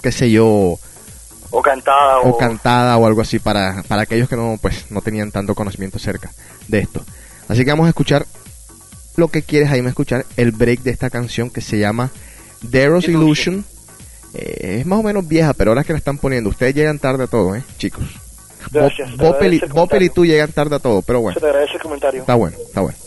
[0.00, 0.78] qué sé yo,
[1.50, 2.28] O cantada o...
[2.28, 5.96] o cantada o algo así para, para aquellos que no pues no tenían tanto conocimiento
[5.96, 6.30] acerca
[6.68, 7.04] de esto.
[7.48, 8.26] Así que vamos a escuchar
[9.16, 12.12] lo que quieres Jaime escuchar, el break de esta canción que se llama
[12.60, 13.64] Deros Illusion.
[14.34, 17.24] Eh, es más o menos vieja, pero ahora que la están poniendo, ustedes llegan tarde
[17.24, 18.04] a todo, ¿eh, chicos?
[18.70, 19.10] Gracias,
[19.54, 21.74] y- agradezco el Boppel y tú llegan tarde a todo, pero bueno, Se te agradece
[21.74, 22.20] el comentario.
[22.20, 22.98] está bueno, está bueno.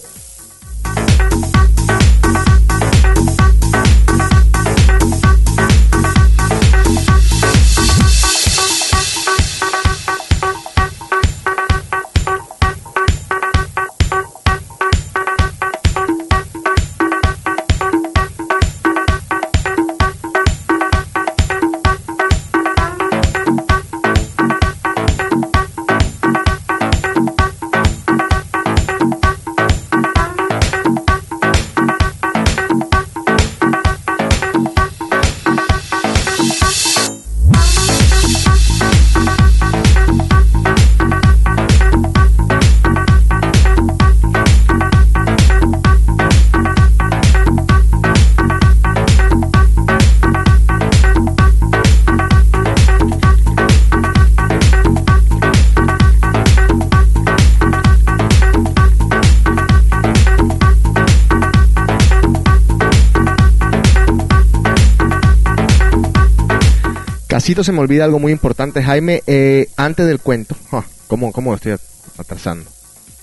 [67.46, 70.58] Casito se me olvida algo muy importante, Jaime, eh, antes del cuento.
[70.72, 71.76] Ah, ¿Cómo, cómo estoy
[72.18, 72.68] atrasando?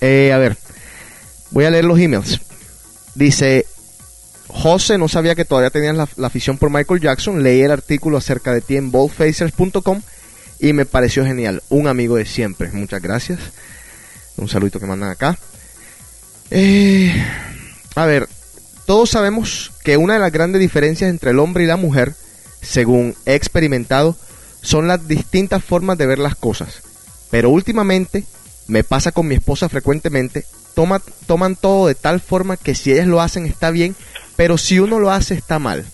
[0.00, 0.56] Eh, a ver,
[1.50, 2.40] voy a leer los emails.
[3.16, 3.66] Dice,
[4.46, 7.42] José no sabía que todavía tenías la, la afición por Michael Jackson.
[7.42, 10.02] Leí el artículo acerca de ti en boldfacers.com
[10.60, 11.60] y me pareció genial.
[11.68, 12.70] Un amigo de siempre.
[12.70, 13.40] Muchas gracias.
[14.36, 15.36] Un saludito que mandan acá.
[16.52, 17.12] Eh,
[17.96, 18.28] a ver,
[18.86, 22.14] todos sabemos que una de las grandes diferencias entre el hombre y la mujer,
[22.62, 24.16] según he experimentado,
[24.62, 26.82] son las distintas formas de ver las cosas.
[27.30, 28.24] Pero últimamente,
[28.68, 30.44] me pasa con mi esposa frecuentemente,
[30.74, 33.96] toma, toman todo de tal forma que si ellas lo hacen está bien,
[34.36, 35.84] pero si uno lo hace está mal.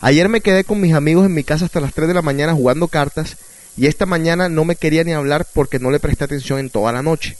[0.00, 2.54] Ayer me quedé con mis amigos en mi casa hasta las 3 de la mañana
[2.54, 3.36] jugando cartas
[3.76, 6.92] y esta mañana no me quería ni hablar porque no le presté atención en toda
[6.92, 7.36] la noche.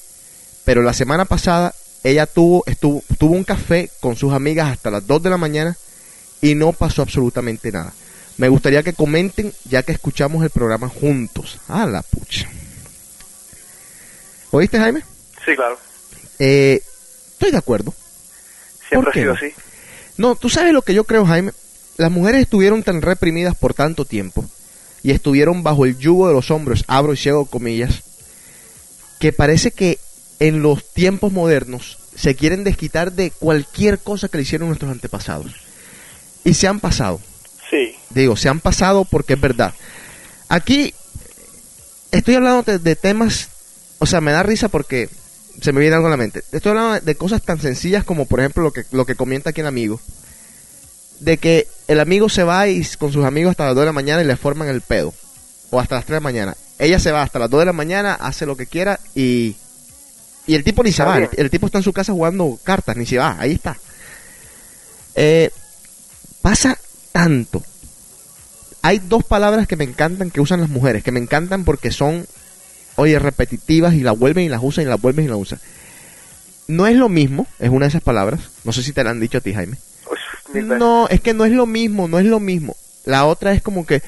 [0.65, 5.07] Pero la semana pasada ella tuvo, estuvo, tuvo un café con sus amigas hasta las
[5.07, 5.77] 2 de la mañana
[6.41, 7.93] y no pasó absolutamente nada.
[8.37, 11.59] Me gustaría que comenten ya que escuchamos el programa juntos.
[11.69, 12.49] Ah, la pucha.
[14.51, 15.03] ¿Oíste, Jaime?
[15.45, 15.79] Sí, claro.
[16.39, 16.81] Eh,
[17.33, 17.95] estoy de acuerdo.
[18.89, 19.39] Siempre ha qué sido no?
[19.39, 19.55] así.
[20.19, 21.53] No, tú sabes lo que yo creo, Jaime.
[21.97, 24.45] Las mujeres estuvieron tan reprimidas por tanto tiempo
[25.03, 28.03] y estuvieron bajo el yugo de los hombres, abro y ciego comillas,
[29.19, 29.99] que parece que
[30.41, 35.53] en los tiempos modernos se quieren desquitar de cualquier cosa que le hicieron nuestros antepasados.
[36.45, 37.21] Y se han pasado.
[37.71, 37.97] Sí.
[38.11, 39.75] Digo, se han pasado porque es verdad.
[40.49, 40.95] Aquí
[42.13, 43.49] estoy hablando de, de temas,
[43.99, 45.09] o sea, me da risa porque
[45.61, 46.43] se me viene algo a la mente.
[46.53, 49.61] Estoy hablando de cosas tan sencillas como, por ejemplo, lo que, lo que comenta aquí
[49.61, 50.01] el amigo.
[51.21, 53.93] De que el amigo se va y con sus amigos hasta las 2 de la
[53.93, 55.15] mañana y le forman el pedo.
[55.71, 56.57] O hasta las 3 de la mañana.
[56.79, 59.57] Ella se va hasta las 2 de la mañana, hace lo que quiera y...
[60.49, 61.19] Y el tipo ni se va.
[61.19, 63.37] El tipo está en su casa jugando cartas, ni se va.
[63.37, 63.77] Ahí está.
[65.17, 65.51] Eh,
[66.41, 66.79] pasa
[67.17, 67.63] tanto.
[68.83, 72.27] Hay dos palabras que me encantan que usan las mujeres, que me encantan porque son,
[72.97, 75.59] oye, repetitivas y las vuelven y las usan y las vuelven y las usan.
[76.69, 78.41] No es lo mismo, es una de esas palabras.
[78.65, 79.77] No sé si te la han dicho a ti, Jaime.
[80.05, 80.65] Pues.
[80.65, 82.77] No, es que no es lo mismo, no es lo mismo.
[83.05, 84.03] La otra es como que,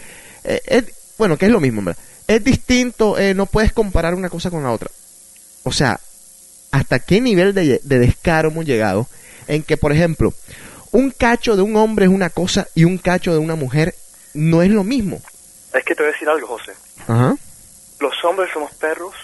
[0.44, 0.84] eh, es-
[1.16, 2.00] bueno, que es lo mismo, ¿verdad?
[2.26, 4.90] Es distinto, eh, no puedes comparar una cosa con la otra.
[5.62, 5.98] O sea,
[6.72, 9.08] ¿hasta qué nivel de, de descaro hemos llegado?
[9.46, 10.34] En que, por ejemplo,
[10.92, 13.94] un cacho de un hombre es una cosa y un cacho de una mujer
[14.34, 15.20] no es lo mismo.
[15.72, 16.72] Es que te voy a decir algo, José.
[17.06, 17.36] Ajá.
[18.00, 19.14] Los hombres somos perros,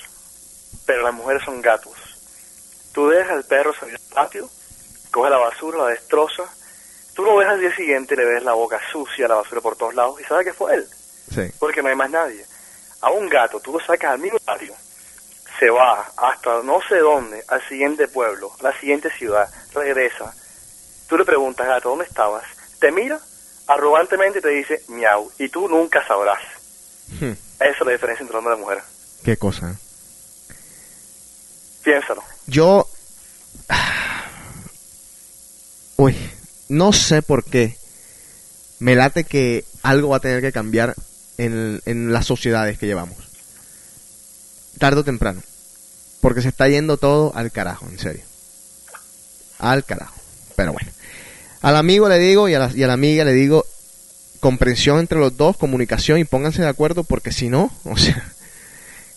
[0.87, 1.93] pero las mujeres son gatos.
[2.93, 4.49] Tú dejas al perro salir al patio,
[5.11, 6.43] coge la basura, la destroza.
[7.15, 9.77] Tú lo ves al día siguiente y le ves la boca sucia, la basura por
[9.77, 10.87] todos lados, y sabes que fue él,
[11.33, 11.43] Sí.
[11.59, 12.45] porque no hay más nadie.
[13.01, 14.75] A un gato, tú lo sacas al mismo patio,
[15.59, 20.35] se va hasta no sé dónde, al siguiente pueblo, a la siguiente ciudad, regresa.
[21.09, 22.45] Tú le preguntas, gato, ¿dónde estabas?
[22.81, 23.21] Te mira
[23.67, 26.41] arrogantemente y te dice, miau, y tú nunca sabrás.
[27.21, 28.83] Hmm, Esa es la diferencia entre hombre y la mujer.
[29.25, 29.71] Qué cosa.
[29.71, 29.75] ¿eh?
[31.83, 32.23] Piénsalo.
[32.47, 32.89] Yo.
[35.97, 36.17] Uy,
[36.69, 37.79] no sé por qué.
[38.81, 40.95] Me late que algo va a tener que cambiar
[41.39, 43.17] en, en las sociedades que llevamos.
[44.79, 45.43] Tarde o temprano.
[46.21, 48.25] Porque se está yendo todo al carajo, en serio.
[49.59, 50.15] Al carajo.
[50.57, 50.91] Pero bueno.
[51.63, 53.65] Al amigo le digo y a la, y a la amiga le digo,
[54.41, 58.23] comprensión entre los dos, comunicación y pónganse de acuerdo porque si no, o sea,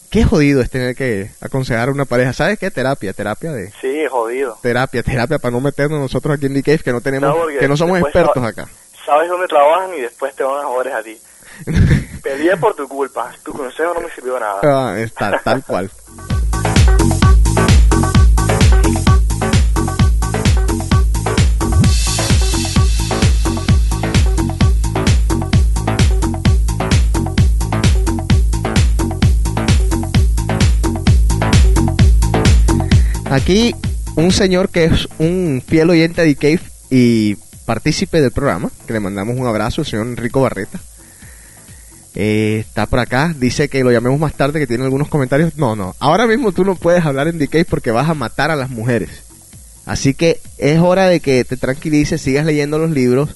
[0.10, 2.34] qué jodido es tener que aconsejar a una pareja.
[2.34, 2.72] ¿Sabes qué?
[2.72, 3.72] Terapia, terapia de...
[3.82, 4.58] Sí, jodido.
[4.62, 7.68] Terapia, terapia para no meternos nosotros aquí en The Cave que no tenemos, No, que
[7.68, 8.68] no somos expertos acá.
[9.06, 11.18] Sabes dónde trabajan y después te van a joder a ti.
[12.24, 13.34] Peleé por tu culpa.
[13.44, 14.60] Tu consejo no me sirvió nada.
[14.64, 15.92] Ah, es tal, tal cual.
[33.38, 33.76] Aquí
[34.16, 37.36] un señor que es un fiel oyente de Cave y
[37.68, 40.80] partícipe del programa, que le mandamos un abrazo, el señor Enrico Barreta.
[42.16, 45.56] Eh, está por acá, dice que lo llamemos más tarde, que tiene algunos comentarios.
[45.56, 48.56] No, no, ahora mismo tú no puedes hablar en Cave porque vas a matar a
[48.56, 49.22] las mujeres.
[49.86, 53.36] Así que es hora de que te tranquilices, sigas leyendo los libros.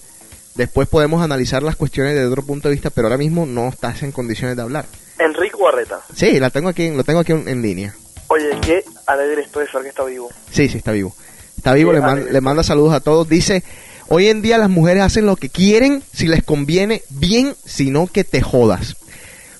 [0.55, 4.01] Después podemos analizar las cuestiones desde otro punto de vista, pero ahora mismo no estás
[4.01, 4.87] en condiciones de hablar.
[5.19, 5.99] Enrico Barreta.
[6.15, 7.93] Sí, la tengo aquí, lo tengo aquí en, en línea.
[8.31, 10.29] Oye, qué alegre estoy de saber que está vivo.
[10.51, 11.13] Sí, sí, está vivo.
[11.57, 13.27] Está vivo, Qué le, man- le manda saludos a todos.
[13.27, 13.61] Dice,
[14.07, 18.23] hoy en día las mujeres hacen lo que quieren, si les conviene, bien, sino que
[18.23, 18.95] te jodas.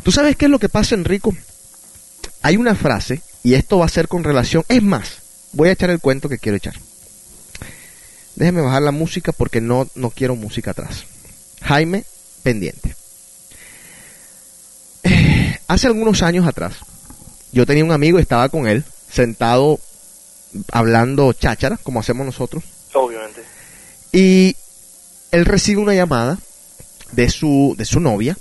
[0.04, 1.36] ¿Tú sabes qué es lo que pasa, Enrico?
[2.44, 5.18] Hay una frase, y esto va a ser con relación, es más,
[5.52, 6.76] voy a echar el cuento que quiero echar.
[8.36, 11.04] Déjeme bajar la música porque no, no quiero música atrás.
[11.62, 12.06] Jaime,
[12.42, 12.96] pendiente.
[15.04, 16.74] Eh, Hace algunos años atrás,
[17.52, 19.80] yo tenía un amigo y estaba con él, sentado
[20.72, 23.42] hablando cháchara, como hacemos nosotros, Obviamente.
[24.12, 24.56] y
[25.32, 26.38] él recibe una llamada
[27.14, 28.38] de su, de su novia,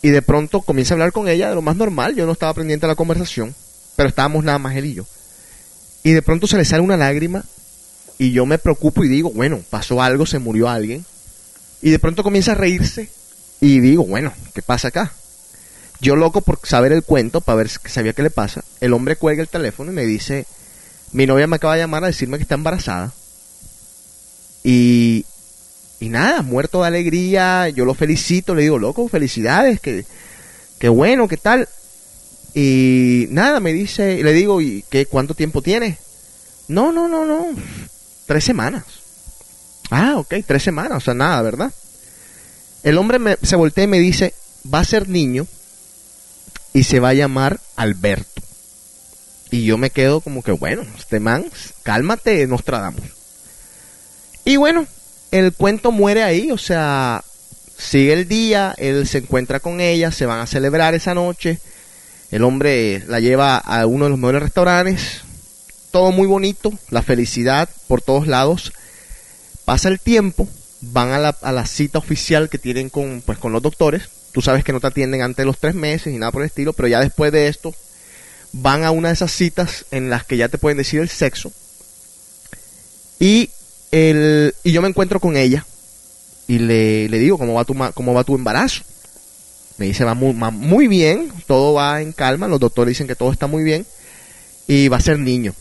[0.00, 2.54] y de pronto comienza a hablar con ella de lo más normal, yo no estaba
[2.54, 3.54] pendiente de la conversación,
[3.96, 5.06] pero estábamos nada más él y yo.
[6.04, 7.44] Y de pronto se le sale una lágrima,
[8.16, 11.04] y yo me preocupo y digo, bueno, pasó algo, se murió alguien,
[11.82, 13.08] y de pronto comienza a reírse,
[13.60, 15.12] y digo, bueno, ¿qué pasa acá?
[16.00, 18.62] Yo loco por saber el cuento, para ver si sabía qué le pasa.
[18.80, 20.46] El hombre cuelga el teléfono y me dice,
[21.12, 23.12] mi novia me acaba de llamar a decirme que está embarazada.
[24.62, 25.24] Y,
[26.00, 30.04] y nada, muerto de alegría, yo lo felicito, le digo, loco, felicidades, que,
[30.78, 31.68] que bueno, qué tal.
[32.54, 35.98] Y nada, me dice, le digo, ¿y qué, cuánto tiempo tiene?
[36.68, 37.46] No, no, no, no,
[38.26, 38.84] tres semanas.
[39.90, 41.72] Ah, ok, tres semanas, o sea, nada, ¿verdad?
[42.82, 44.34] El hombre me- se voltea y me dice,
[44.72, 45.46] va a ser niño
[46.72, 48.42] y se va a llamar Alberto.
[49.50, 51.46] Y yo me quedo como que, bueno, este man,
[51.82, 53.02] cálmate, Nostradamus.
[54.44, 54.86] Y bueno,
[55.30, 57.24] el cuento muere ahí, o sea,
[57.76, 61.58] sigue el día, él se encuentra con ella, se van a celebrar esa noche.
[62.30, 65.22] El hombre la lleva a uno de los mejores restaurantes,
[65.90, 68.72] todo muy bonito, la felicidad por todos lados.
[69.64, 70.46] Pasa el tiempo,
[70.80, 74.08] van a la, a la cita oficial que tienen con, pues, con los doctores.
[74.38, 76.46] Tú sabes que no te atienden antes de los tres meses y nada por el
[76.46, 77.74] estilo, pero ya después de esto
[78.52, 81.50] van a una de esas citas en las que ya te pueden decir el sexo.
[83.18, 83.50] Y,
[83.90, 85.66] el, y yo me encuentro con ella
[86.46, 88.84] y le, le digo, ¿cómo va, tu, ¿cómo va tu embarazo?
[89.76, 93.32] Me dice, va muy, muy bien, todo va en calma, los doctores dicen que todo
[93.32, 93.86] está muy bien
[94.68, 95.52] y va a ser niño.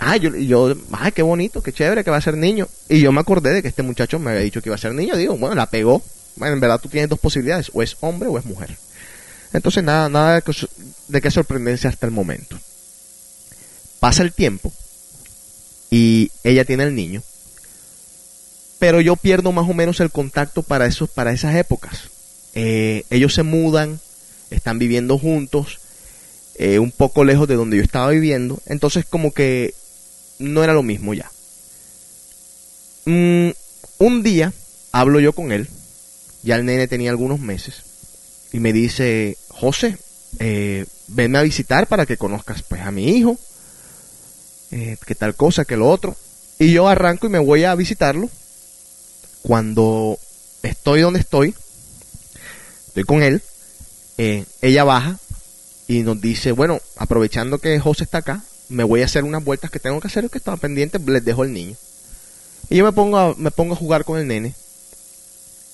[0.00, 2.66] Ah, yo, yo, ay, qué bonito, qué chévere que va a ser niño.
[2.88, 4.94] Y yo me acordé de que este muchacho me había dicho que iba a ser
[4.94, 5.14] niño.
[5.14, 6.02] Digo, bueno, la pegó.
[6.36, 8.76] Bueno, en verdad tú tienes dos posibilidades, o es hombre o es mujer.
[9.52, 10.42] Entonces nada, nada
[11.08, 12.58] de, qué sorprenderse hasta el momento.
[14.00, 14.72] Pasa el tiempo
[15.90, 17.22] y ella tiene el niño.
[18.78, 22.10] Pero yo pierdo más o menos el contacto para esos, para esas épocas.
[22.54, 23.98] Eh, ellos se mudan,
[24.50, 25.80] están viviendo juntos,
[26.56, 28.60] eh, un poco lejos de donde yo estaba viviendo.
[28.66, 29.74] Entonces como que
[30.38, 31.30] no era lo mismo ya.
[33.06, 33.50] Mm,
[33.98, 34.52] un día
[34.92, 35.68] hablo yo con él,
[36.46, 37.82] ya el nene tenía algunos meses,
[38.52, 39.98] y me dice, José,
[40.38, 43.36] eh, venme a visitar para que conozcas pues a mi hijo,
[44.70, 46.16] eh, que tal cosa, que lo otro.
[46.58, 48.30] Y yo arranco y me voy a visitarlo.
[49.42, 50.18] Cuando
[50.62, 51.54] estoy donde estoy,
[52.86, 53.42] estoy con él,
[54.16, 55.18] eh, ella baja
[55.88, 59.70] y nos dice, bueno, aprovechando que José está acá, me voy a hacer unas vueltas
[59.70, 61.76] que tengo que hacer, que estaba pendiente, les dejo el niño.
[62.70, 64.54] Y yo me pongo a, me pongo a jugar con el nene.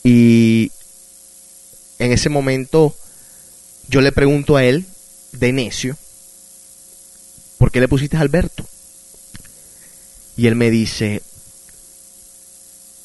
[0.04, 0.72] Y
[1.98, 2.94] en ese momento
[3.88, 4.86] yo le pregunto a él,
[5.32, 5.96] de necio,
[7.58, 8.66] ¿por qué le pusiste Alberto?
[10.36, 11.22] Y él me dice,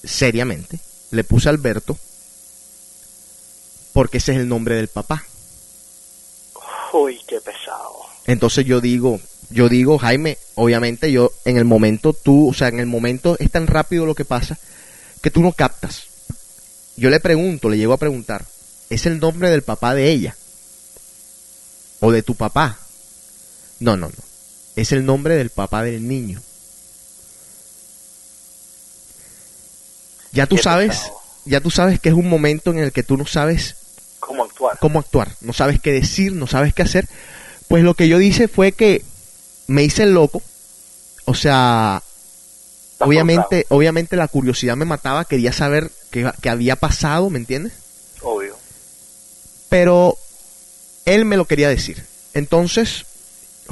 [0.04, 0.80] seriamente,
[1.12, 1.98] le puse Alberto
[3.98, 5.24] porque ese es el nombre del papá.
[6.94, 7.96] Uy, qué pesado.
[8.28, 12.80] Entonces yo digo, yo digo, Jaime, obviamente yo en el momento tú, o sea, en
[12.80, 14.60] el momento es tan rápido lo que pasa
[15.24, 16.04] que tú no captas.
[16.98, 18.46] Yo le pregunto, le llego a preguntar,
[18.90, 20.36] ¿es el nombre del papá de ella?
[22.00, 22.80] ¿O de tu papá?
[23.80, 24.24] No, no, no.
[24.76, 26.42] Es el nombre del papá del niño.
[30.32, 31.12] Ya tú sabes,
[31.46, 33.76] ya tú sabes que es un momento en el que tú no sabes
[34.20, 34.78] ¿Cómo actuar?
[34.80, 37.08] cómo actuar, no sabes qué decir, no sabes qué hacer.
[37.68, 39.04] Pues lo que yo hice fue que
[39.68, 40.42] me hice el loco.
[41.26, 42.02] O sea,
[43.00, 47.74] obviamente, obviamente la curiosidad me mataba, quería saber qué había pasado, ¿me entiendes?
[48.22, 48.58] Obvio.
[49.70, 50.18] Pero
[51.06, 52.04] él me lo quería decir.
[52.34, 53.06] Entonces,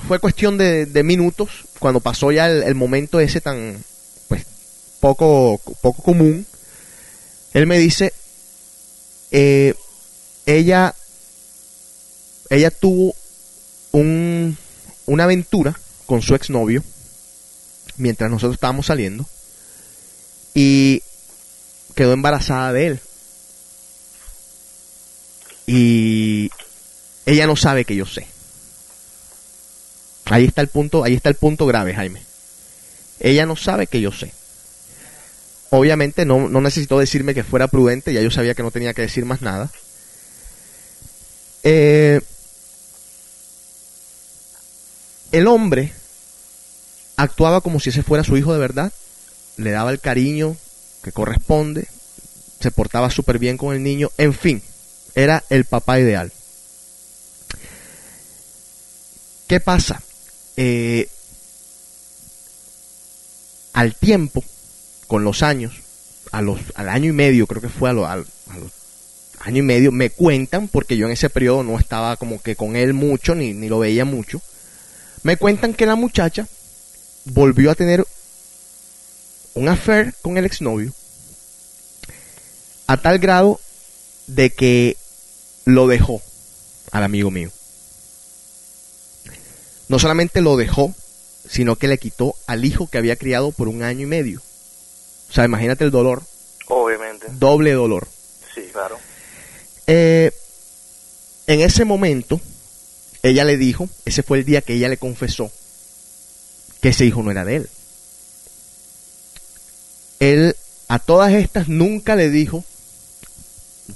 [0.08, 3.84] fue cuestión de, de minutos, cuando pasó ya el, el momento ese tan,
[4.28, 4.46] pues,
[5.00, 6.46] poco, poco común,
[7.54, 8.14] él me dice,
[9.32, 9.74] eh,
[10.46, 10.94] ella,
[12.50, 13.16] ella tuvo
[13.92, 14.58] un,
[15.06, 16.84] una aventura con su exnovio,
[17.98, 19.26] mientras nosotros estábamos saliendo,
[20.54, 21.02] y
[21.96, 23.00] quedó embarazada de él.
[25.66, 26.52] Y
[27.26, 28.28] ella no sabe que yo sé.
[30.26, 32.24] Ahí está el punto, ahí está el punto grave, Jaime.
[33.20, 34.32] Ella no sabe que yo sé.
[35.72, 39.02] Obviamente no, no necesitó decirme que fuera prudente, ya yo sabía que no tenía que
[39.02, 39.72] decir más nada.
[41.64, 42.22] Eh,
[45.32, 45.94] el hombre
[47.18, 48.94] actuaba como si ese fuera su hijo de verdad,
[49.58, 50.56] le daba el cariño
[51.06, 51.88] que corresponde,
[52.60, 54.64] se portaba súper bien con el niño, en fin,
[55.14, 56.32] era el papá ideal.
[59.48, 60.02] ¿Qué pasa?
[60.58, 61.08] Eh,
[63.74, 64.44] al tiempo,
[65.06, 65.74] con los años,
[66.32, 68.72] a los, al año y medio, creo que fue a, lo- al- a los
[69.42, 72.76] año y medio, me cuentan, porque yo en ese periodo no estaba como que con
[72.76, 74.42] él mucho, ni, ni lo veía mucho,
[75.22, 76.48] me cuentan que la muchacha
[77.26, 78.04] volvió a tener
[79.56, 80.94] un affair con el exnovio,
[82.88, 83.60] a tal grado
[84.28, 84.98] de que
[85.66, 86.22] lo dejó
[86.92, 87.50] al amigo mío.
[89.88, 90.94] No solamente lo dejó,
[91.50, 94.42] sino que le quitó al hijo que había criado por un año y medio.
[95.30, 96.24] O sea, imagínate el dolor,
[96.68, 97.28] Obviamente.
[97.32, 98.08] doble dolor.
[98.54, 98.98] Sí, claro.
[99.88, 100.32] Eh,
[101.48, 102.40] en ese momento,
[103.24, 105.52] ella le dijo, ese fue el día que ella le confesó
[106.82, 107.70] que ese hijo no era de él.
[110.20, 110.56] Él
[110.88, 112.64] a todas estas nunca le dijo,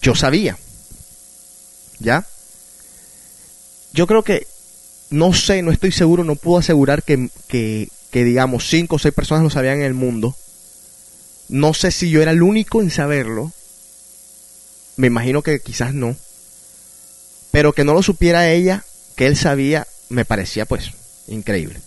[0.02, 0.58] yo sabía.
[2.00, 2.26] ¿Ya?
[3.94, 4.48] Yo creo que,
[5.10, 9.14] no sé, no estoy seguro, no puedo asegurar que, que, que digamos cinco o seis
[9.14, 10.36] personas lo sabían en el mundo.
[11.50, 13.52] No sé si yo era el único en saberlo.
[14.96, 16.16] Me imagino que quizás no.
[17.52, 18.84] Pero que no lo supiera ella,
[19.16, 20.92] que él sabía, me parecía pues
[21.28, 21.82] increíble.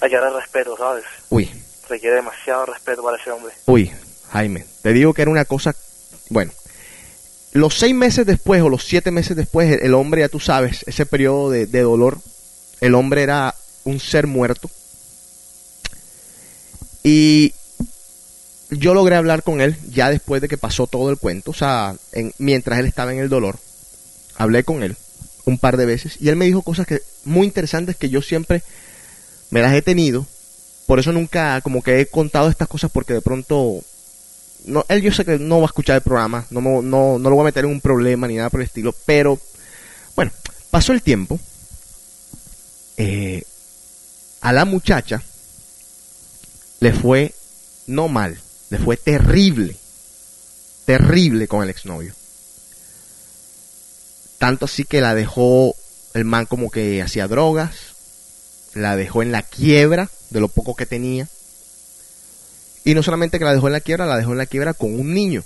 [0.00, 1.04] Que dar respeto, ¿sabes?
[1.28, 1.50] Uy,
[1.90, 3.52] Requiere demasiado respeto para ese hombre.
[3.66, 3.90] uy,
[4.30, 5.74] Jaime, te digo que era una cosa,
[6.30, 6.52] bueno,
[7.52, 11.04] los seis meses después o los siete meses después, el, hombre, ya tú sabes, ese
[11.04, 12.18] periodo de, de dolor,
[12.80, 14.70] el hombre era un ser muerto.
[17.02, 17.54] Y
[18.70, 21.96] yo logré hablar con él ya después de que pasó todo el cuento, o sea,
[22.12, 23.58] en- mientras él estaba en el dolor,
[24.36, 24.96] hablé con él
[25.44, 28.62] un par de veces y él me dijo cosas que muy interesantes que yo siempre
[29.50, 30.26] me las he tenido.
[30.90, 33.80] Por eso nunca como que he contado estas cosas porque de pronto
[34.64, 37.30] no, él yo sé que no va a escuchar el programa, no, me- no, no
[37.30, 39.38] lo voy a meter en un problema ni nada por el estilo, pero
[40.16, 40.32] bueno,
[40.72, 41.38] pasó el tiempo.
[42.96, 43.44] eh,
[44.40, 45.22] a la muchacha
[46.80, 47.34] le fue
[47.86, 49.76] no mal, le fue terrible,
[50.86, 52.14] terrible con el exnovio.
[54.38, 55.72] Tanto así que la dejó
[56.14, 57.76] el man como que hacía drogas,
[58.74, 61.28] la dejó en la quiebra de lo poco que tenía.
[62.84, 64.98] Y no solamente que la dejó en la quiebra, la dejó en la quiebra con
[64.98, 65.44] un niño.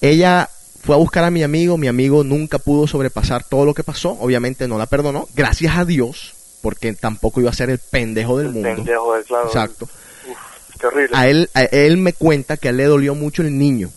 [0.00, 0.48] Ella
[0.82, 4.16] fue a buscar a mi amigo, mi amigo nunca pudo sobrepasar todo lo que pasó,
[4.20, 8.48] obviamente no la perdonó, gracias a Dios, porque tampoco iba a ser el pendejo del
[8.48, 8.74] mundo.
[8.74, 9.46] Pendejo de claro.
[9.46, 9.88] Exacto.
[10.28, 11.16] Uf, horrible.
[11.16, 13.90] A él, a él me cuenta que a él le dolió mucho el niño.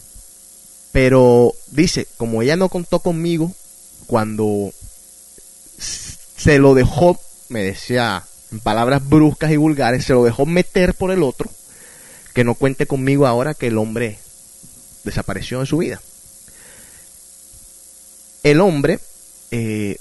[0.92, 3.52] Pero dice, como ella no contó conmigo
[4.06, 4.72] cuando
[5.78, 8.24] se lo dejó, me decía
[8.56, 11.52] en palabras bruscas y vulgares, se lo dejó meter por el otro,
[12.34, 14.18] que no cuente conmigo ahora que el hombre
[15.04, 16.02] desapareció de su vida.
[18.44, 19.00] El hombre,
[19.52, 19.98] eh,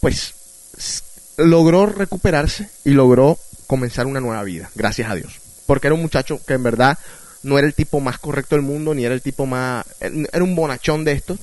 [0.00, 0.34] pues,
[1.36, 3.38] logró recuperarse y logró
[3.68, 5.38] comenzar una nueva vida, gracias a Dios.
[5.66, 6.98] Porque era un muchacho que en verdad
[7.44, 9.86] no era el tipo más correcto del mundo, ni era el tipo más...
[10.00, 11.38] Era un bonachón de estos,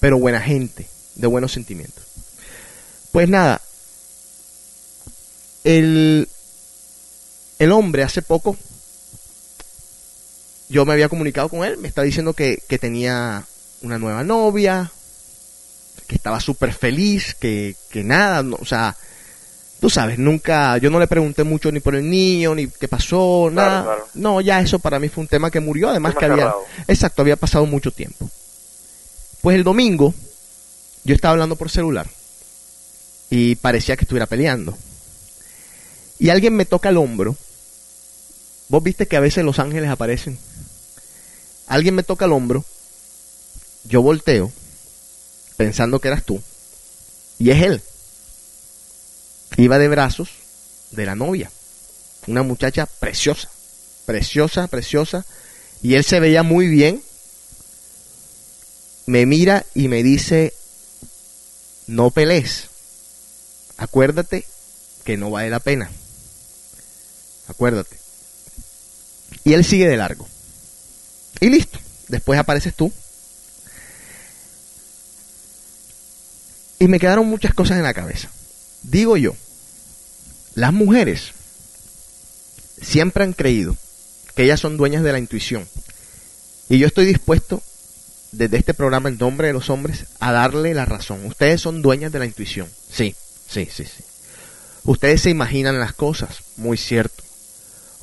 [0.00, 2.04] pero buena gente, de buenos sentimientos.
[3.10, 3.62] Pues nada,
[5.64, 6.28] el,
[7.58, 8.56] el hombre hace poco
[10.68, 13.44] yo me había comunicado con él, me está diciendo que, que tenía
[13.82, 14.90] una nueva novia,
[16.06, 18.96] que estaba súper feliz, que, que nada, no, o sea,
[19.80, 23.50] tú sabes, nunca, yo no le pregunté mucho ni por el niño, ni qué pasó,
[23.52, 23.82] nada.
[23.84, 24.08] claro.
[24.14, 26.52] No, ya eso para mí fue un tema que murió, además que había,
[26.88, 28.28] exacto, había pasado mucho tiempo.
[29.42, 30.14] Pues el domingo,
[31.04, 32.08] yo estaba hablando por celular
[33.28, 34.76] y parecía que estuviera peleando.
[36.18, 37.36] Y alguien me toca el hombro.
[38.68, 40.38] Vos viste que a veces los ángeles aparecen.
[41.66, 42.64] Alguien me toca el hombro.
[43.84, 44.50] Yo volteo,
[45.56, 46.42] pensando que eras tú.
[47.38, 47.82] Y es él.
[49.56, 50.30] Iba de brazos
[50.90, 51.50] de la novia.
[52.26, 53.50] Una muchacha preciosa.
[54.06, 55.24] Preciosa, preciosa.
[55.82, 57.02] Y él se veía muy bien.
[59.06, 60.54] Me mira y me dice,
[61.86, 62.68] no pelees.
[63.76, 64.46] Acuérdate
[65.04, 65.90] que no vale la pena.
[67.48, 67.98] Acuérdate.
[69.44, 70.28] Y él sigue de largo.
[71.40, 71.78] Y listo.
[72.08, 72.92] Después apareces tú.
[76.78, 78.28] Y me quedaron muchas cosas en la cabeza.
[78.82, 79.34] Digo yo,
[80.54, 81.32] las mujeres
[82.80, 83.76] siempre han creído
[84.34, 85.66] que ellas son dueñas de la intuición.
[86.68, 87.62] Y yo estoy dispuesto,
[88.32, 91.24] desde este programa en nombre de los hombres, a darle la razón.
[91.26, 92.68] Ustedes son dueñas de la intuición.
[92.90, 93.14] Sí,
[93.48, 94.04] sí, sí, sí.
[94.84, 97.23] Ustedes se imaginan las cosas, muy cierto.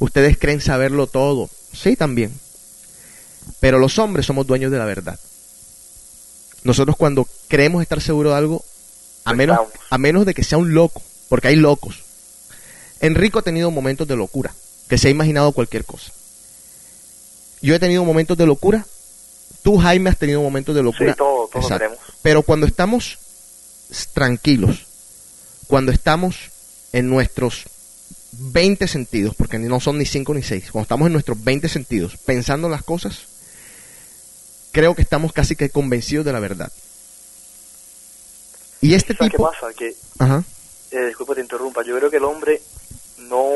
[0.01, 2.33] Ustedes creen saberlo todo, sí también.
[3.59, 5.19] Pero los hombres somos dueños de la verdad.
[6.63, 8.65] Nosotros cuando creemos estar seguros de algo,
[9.25, 9.59] a menos,
[9.91, 12.01] a menos de que sea un loco, porque hay locos.
[12.99, 14.51] Enrico ha tenido momentos de locura,
[14.89, 16.11] que se ha imaginado cualquier cosa.
[17.61, 18.83] Yo he tenido momentos de locura,
[19.61, 21.11] tú Jaime has tenido momentos de locura.
[21.11, 21.99] Sí, todo, tenemos.
[22.23, 23.19] Pero cuando estamos
[24.13, 24.87] tranquilos,
[25.67, 26.49] cuando estamos
[26.91, 27.65] en nuestros
[28.33, 32.17] 20 sentidos, porque no son ni 5 ni 6, cuando estamos en nuestros 20 sentidos,
[32.25, 33.19] pensando las cosas,
[34.71, 36.71] creo que estamos casi que convencidos de la verdad.
[38.81, 39.49] Y este ¿Sabes tipo...
[39.49, 39.73] qué pasa?
[39.73, 40.43] Que, Ajá.
[40.91, 42.61] eh, disculpa te interrumpa, yo creo que el hombre
[43.19, 43.51] no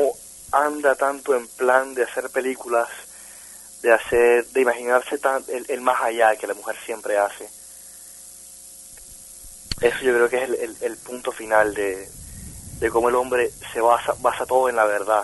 [0.52, 2.88] anda tanto en plan de hacer películas,
[3.82, 7.48] de hacer, de imaginarse tan, el, el más allá que la mujer siempre hace.
[9.80, 12.08] Eso yo creo que es el, el- el punto final de,
[12.80, 15.22] de cómo el hombre se basa, basa todo en la verdad,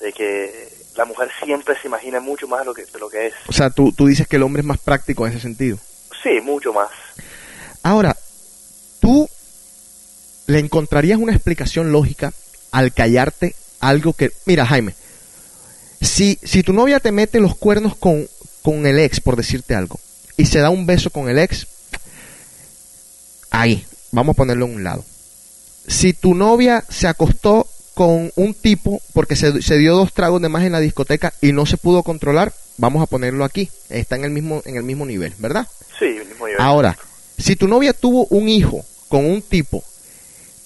[0.00, 3.26] de que la mujer siempre se imagina mucho más de lo que, de lo que
[3.26, 3.34] es.
[3.48, 5.78] O sea, tú, tú dices que el hombre es más práctico en ese sentido.
[6.22, 6.88] Sí, mucho más.
[7.82, 8.16] Ahora,
[9.00, 9.28] tú
[10.46, 12.32] le encontrarías una explicación lógica
[12.72, 14.32] al callarte algo que...
[14.44, 14.94] Mira, Jaime,
[16.00, 18.28] si, si tu novia te mete los cuernos con,
[18.62, 19.98] con el ex, por decirte algo,
[20.36, 21.66] y se da un beso con el ex,
[23.50, 25.04] ahí, vamos a ponerlo a un lado.
[25.86, 30.48] Si tu novia se acostó con un tipo porque se, se dio dos tragos de
[30.48, 33.70] más en la discoteca y no se pudo controlar, vamos a ponerlo aquí.
[33.88, 35.66] Está en el mismo, en el mismo nivel, ¿verdad?
[35.98, 36.60] Sí, el mismo nivel.
[36.60, 36.98] Ahora,
[37.38, 39.82] si tu novia tuvo un hijo con un tipo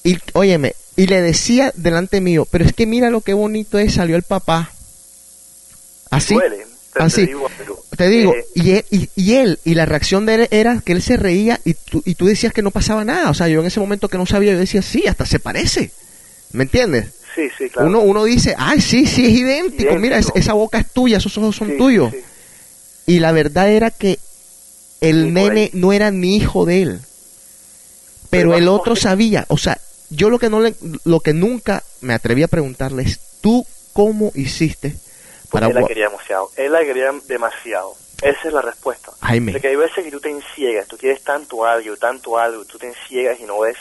[0.02, 3.94] y, óyeme, y le decía delante mío, pero es que mira lo que bonito es,
[3.94, 4.72] salió el papá.
[6.10, 7.22] Así, Duele, así.
[7.22, 10.34] te digo, pero, te digo, eh, y, él, y, y él, y la reacción de
[10.34, 13.30] él era que él se reía y tú, y tú decías que no pasaba nada.
[13.30, 15.90] O sea, yo en ese momento que no sabía, yo decía, sí, hasta se parece.
[16.52, 17.06] ¿Me entiendes?
[17.34, 17.88] sí, sí, claro.
[17.88, 19.94] Uno, uno dice, ay, sí, sí, es idéntico.
[19.96, 22.10] Mira, es- esa boca es tuya, esos ojos son Sí, tuyos.
[22.10, 22.18] sí.
[23.06, 24.18] Y la verdad era que
[25.00, 26.98] el nene no era ni hijo de él.
[28.30, 29.44] Pero Pero el otro sabía.
[29.48, 29.78] O sea,
[30.10, 30.74] yo lo que no le,
[31.04, 34.94] lo que nunca me atreví a preguntarle es, ¿tú cómo hiciste
[35.50, 36.50] para él la quería demasiado.
[36.56, 37.94] Él la quería demasiado.
[38.22, 39.12] Esa es la respuesta.
[39.20, 39.52] Jaime.
[39.52, 42.88] Porque hay veces que tú te enciegas, tú quieres tanto algo, tanto algo, tú te
[42.88, 43.78] enciegas y no ves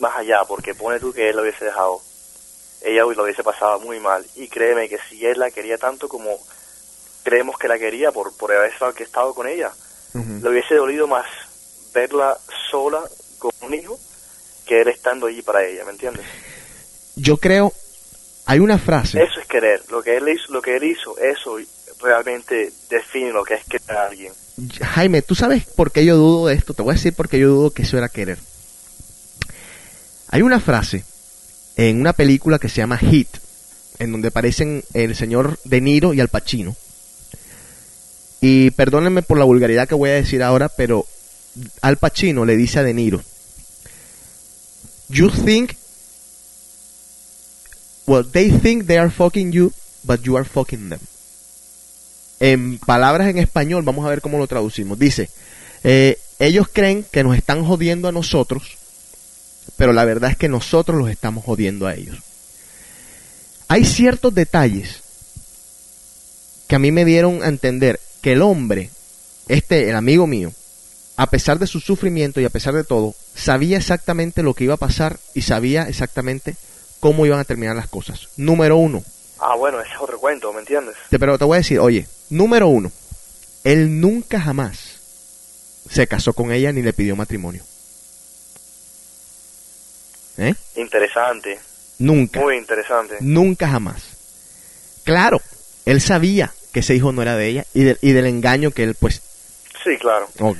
[0.00, 2.00] más allá, porque pone tú que él lo hubiese dejado.
[2.82, 4.24] Ella lo hubiese pasado muy mal.
[4.34, 6.38] Y créeme que si él la quería tanto como
[7.22, 9.72] creemos que la quería por, por haber estado, que estado con ella,
[10.14, 11.26] le hubiese dolido más
[11.92, 12.38] verla
[12.70, 13.02] sola
[13.38, 13.98] con un hijo
[14.64, 16.24] que él estando allí para ella, ¿me entiendes?
[17.16, 17.72] Yo creo,
[18.46, 19.22] hay una frase.
[19.22, 19.82] Eso es querer.
[19.90, 21.58] Lo que él hizo, lo que él hizo, eso
[22.00, 24.32] realmente define lo que es querer a alguien.
[24.80, 26.72] Jaime, ¿tú sabes por qué yo dudo de esto?
[26.72, 28.38] Te voy a decir por qué yo dudo que eso era querer.
[30.28, 31.04] Hay una frase
[31.76, 33.28] en una película que se llama Hit,
[33.98, 36.74] en donde aparecen el señor De Niro y Al Pacino.
[38.40, 41.04] Y perdónenme por la vulgaridad que voy a decir ahora, pero
[41.82, 43.22] Al Pacino le dice a De Niro,
[45.08, 45.72] You think,
[48.06, 49.72] well, they think they are fucking you,
[50.04, 51.00] but you are fucking them
[52.40, 54.98] en palabras en español, vamos a ver cómo lo traducimos.
[54.98, 55.30] Dice,
[55.84, 58.76] eh, ellos creen que nos están jodiendo a nosotros,
[59.76, 62.18] pero la verdad es que nosotros los estamos jodiendo a ellos.
[63.68, 65.02] Hay ciertos detalles
[66.68, 68.90] que a mí me dieron a entender que el hombre,
[69.48, 70.52] este, el amigo mío,
[71.16, 74.74] a pesar de su sufrimiento y a pesar de todo, sabía exactamente lo que iba
[74.74, 76.56] a pasar y sabía exactamente
[77.06, 78.28] cómo iban a terminar las cosas.
[78.36, 79.02] Número uno,
[79.38, 80.96] Ah, bueno, ese es otro cuento, ¿me entiendes?
[81.10, 82.90] te- pero te voy a decir, oye, número uno,
[83.64, 84.96] él nunca jamás
[85.90, 87.62] se casó con ella ni le pidió matrimonio.
[90.38, 90.54] ¿Eh?
[90.76, 91.58] Interesante,
[91.98, 92.40] Nunca.
[92.40, 93.16] muy interesante.
[93.20, 94.02] Nunca jamás.
[95.04, 95.40] Claro,
[95.84, 98.82] él sabía que ese hijo no era de ella y, del- y del engaño que
[98.82, 99.22] él pues...
[99.84, 100.28] Sí, claro.
[100.40, 100.58] Ok.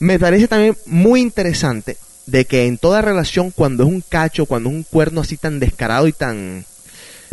[0.00, 1.96] Me parece también muy interesante
[2.26, 5.60] de que en toda relación cuando es un cacho, cuando es un cuerno así tan
[5.60, 6.66] descarado y tan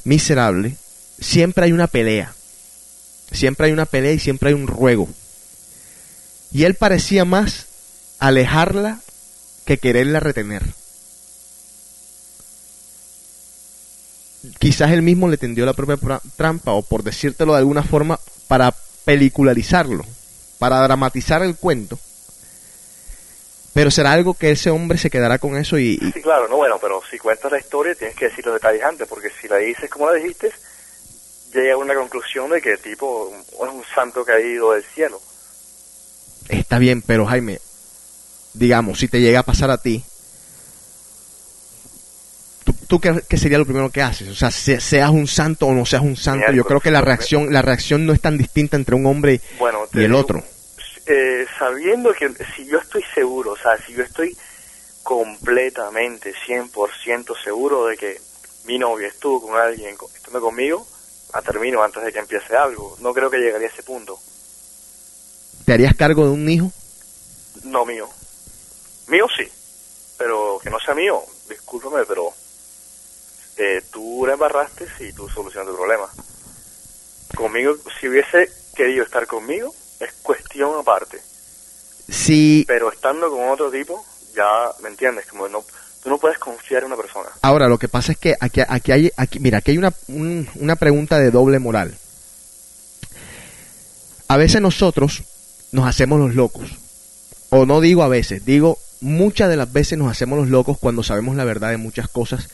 [0.04, 0.76] miserable,
[1.20, 2.34] siempre hay una pelea.
[3.32, 5.10] Siempre hay una pelea y siempre hay un ruego.
[6.52, 7.66] Y él parecía más
[8.20, 9.00] alejarla
[9.66, 10.64] que quererla retener.
[14.60, 15.98] Quizás él mismo le tendió la propia
[16.36, 18.76] trampa, o por decírtelo de alguna forma, para
[19.06, 20.06] pelicularizarlo,
[20.60, 21.98] para dramatizar el cuento.
[23.74, 26.58] Pero será algo que ese hombre se quedará con eso y, y- Sí, claro, no,
[26.58, 29.58] bueno, pero si cuentas la historia tienes que decir los detalles antes, porque si la
[29.58, 30.52] dices como la dijiste,
[31.54, 35.20] llega a una conclusión de que el tipo es un santo caído del cielo.
[36.50, 37.60] está bien, pero Jaime,
[38.54, 40.04] digamos, si te llega a pasar a ti,
[42.64, 44.28] ¿tú, tú qué, qué sería lo primero que haces?
[44.30, 47.02] O sea, se- seas un santo o no seas un santo, yo creo que la
[47.02, 50.44] reacción, la reacción no es tan distinta entre un hombre Bueno, y el digo, otro.
[51.06, 54.36] Eh, sabiendo que si yo estoy seguro, o sea, si yo estoy
[55.04, 58.22] completamente, 100% seguro de que
[58.66, 60.88] mi novia estuvo con alguien estando conmigo,
[61.34, 62.96] la termino antes de que empiece algo.
[63.00, 64.18] No creo que llegaría a ese punto.
[65.66, 66.72] ¿Te harías cargo de un hijo?
[67.64, 68.10] No mío.
[69.08, 69.50] Mío sí,
[70.18, 72.32] pero que no sea mío, discúlpame, pero
[73.58, 76.10] eh, tú la embarraste y tú solucionas tu problema.
[77.36, 79.74] Conmigo, si hubiese querido estar conmigo,
[80.04, 81.22] es cuestión aparte.
[82.10, 84.04] Si Pero estando con otro tipo,
[84.36, 84.44] ya,
[84.82, 85.26] ¿me entiendes?
[85.28, 85.64] Como no,
[86.04, 87.30] tú no puedes confiar en una persona.
[87.42, 90.50] Ahora, lo que pasa es que aquí, aquí hay, aquí, mira, aquí hay una, un-
[90.56, 91.98] una pregunta de doble moral.
[94.28, 95.24] A veces nosotros
[95.72, 96.72] nos hacemos los locos.
[97.50, 101.04] O no digo a veces, digo muchas de las veces nos hacemos los locos cuando
[101.04, 102.48] sabemos la verdad de muchas cosas.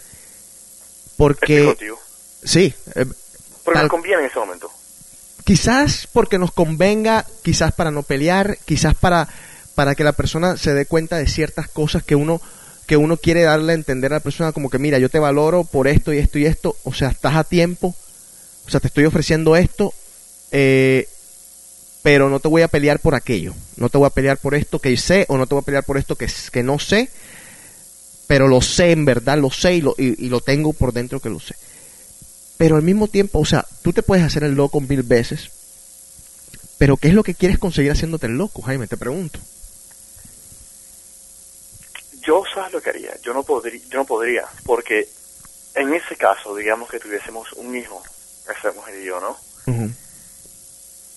[1.17, 1.75] Porque,
[2.43, 3.05] sí, eh,
[3.65, 4.71] tal- nos conviene en ese momento.
[5.49, 9.27] Quizás porque nos convenga, quizás para no pelear, quizás para,
[9.73, 12.39] para que la persona se dé cuenta de ciertas cosas que uno
[12.85, 15.63] que uno quiere darle a entender a la persona como que mira, yo te valoro
[15.63, 17.95] por esto y esto y esto, o sea, estás a tiempo,
[18.67, 19.91] o sea, te estoy ofreciendo esto,
[20.51, 21.09] eh,
[22.03, 24.77] pero no te voy a pelear por aquello, no te voy a pelear por esto
[24.77, 27.09] que sé o no te voy a pelear por esto que, que no sé,
[28.27, 31.31] pero lo sé en verdad, lo sé y lo, y lo tengo por dentro que
[31.31, 31.55] lo sé.
[32.59, 35.49] Pero al mismo tiempo, o sea, tú te puedes hacer el loco mil veces,
[36.77, 38.85] pero ¿qué es lo que quieres conseguir haciéndote el loco, Jaime?
[38.85, 39.39] Te pregunto.
[42.21, 43.15] Yo, ¿sabes lo que haría?
[43.21, 45.07] Yo no podría, yo no podría, porque
[45.73, 48.03] en ese caso, digamos que tuviésemos un hijo,
[48.43, 49.37] esa mujer y yo, ¿no?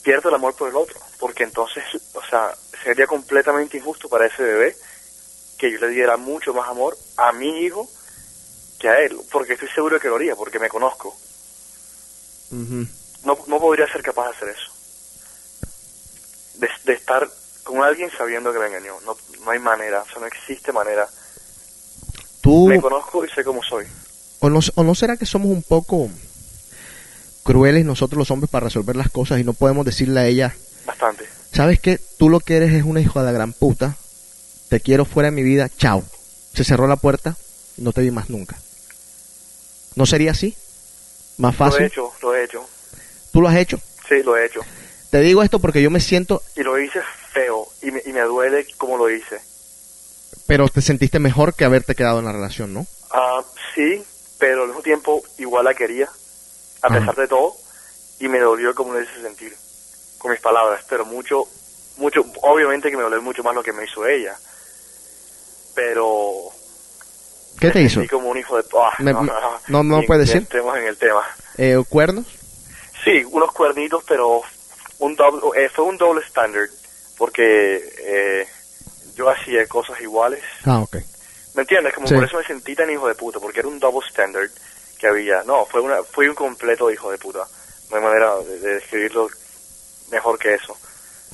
[0.05, 1.83] Pierdo el amor por el otro, porque entonces,
[2.13, 4.77] o sea, sería completamente injusto para ese bebé
[5.59, 7.91] que yo le diera mucho más amor a mi hijo
[8.79, 11.17] que a él, porque estoy seguro de que lo haría, porque me conozco.
[12.53, 14.71] No, no podría ser capaz de hacer eso.
[16.59, 17.29] De, de estar
[17.65, 19.01] con alguien sabiendo que me engañó.
[19.05, 21.09] No, no hay manera, o sea, no existe manera.
[22.41, 23.87] Tú, Me conozco y sé cómo soy.
[24.41, 26.11] o no, o no será que somos un poco
[27.45, 31.29] crueles nosotros los hombres para resolver las cosas y no podemos decirle a ella, Bastante.
[31.53, 31.99] ¿sabes qué?
[32.19, 33.97] Tú lo que eres es una hija de la gran puta,
[34.69, 36.05] te quiero fuera de mi vida, chao.
[36.55, 37.37] Se cerró la puerta,
[37.79, 38.59] no te vi más nunca.
[39.95, 40.57] ¿No sería así?
[41.39, 41.87] Más Lo he fácil.
[41.87, 42.67] hecho, lo he hecho.
[43.33, 43.79] Tú lo has hecho.
[44.09, 44.61] Sí, lo he hecho.
[45.11, 47.01] Te digo esto porque yo me siento, Y lo hice
[47.33, 49.41] feo y me, y me duele como lo hice.
[50.47, 52.87] pero te sentiste mejor que haberte quedado en la relación, ¿no?
[53.11, 53.43] Ah,
[53.75, 54.03] sí,
[54.39, 56.07] pero al mismo tiempo igual la quería,
[56.83, 56.99] a Ajá.
[56.99, 57.55] pesar de todo,
[58.21, 59.55] y me dolió como lo hice sentir,
[60.19, 61.45] con mis palabras, pero mucho,
[61.99, 64.37] mucho, obviamente que me dolió mucho más lo que me hizo ella,
[65.75, 66.51] pero...
[67.63, 68.03] ¿Qué te hizo?
[68.11, 68.65] como un hijo de...
[68.77, 70.43] ah, Me- no, no, no- no puedes ni decir.
[70.43, 71.23] entremos en el tema.
[71.57, 72.27] Eh, ¿Cuernos?
[73.05, 74.43] Sí, unos cuernitos, pero
[74.99, 76.69] un doble, eh, fue un doble standard,
[77.17, 78.49] porque eh,
[79.15, 80.97] yo hacía cosas iguales Ah, ok.
[81.55, 81.95] ¿Me entiendes?
[81.95, 82.15] Como Sí.
[82.15, 84.51] por eso me sentí tan hijo de puta, porque era un double standard
[84.99, 85.43] que había.
[85.45, 87.47] No, fue una fui un completo hijo de puta.
[87.91, 89.29] No hay manera de, de describirlo
[90.11, 90.77] mejor que eso.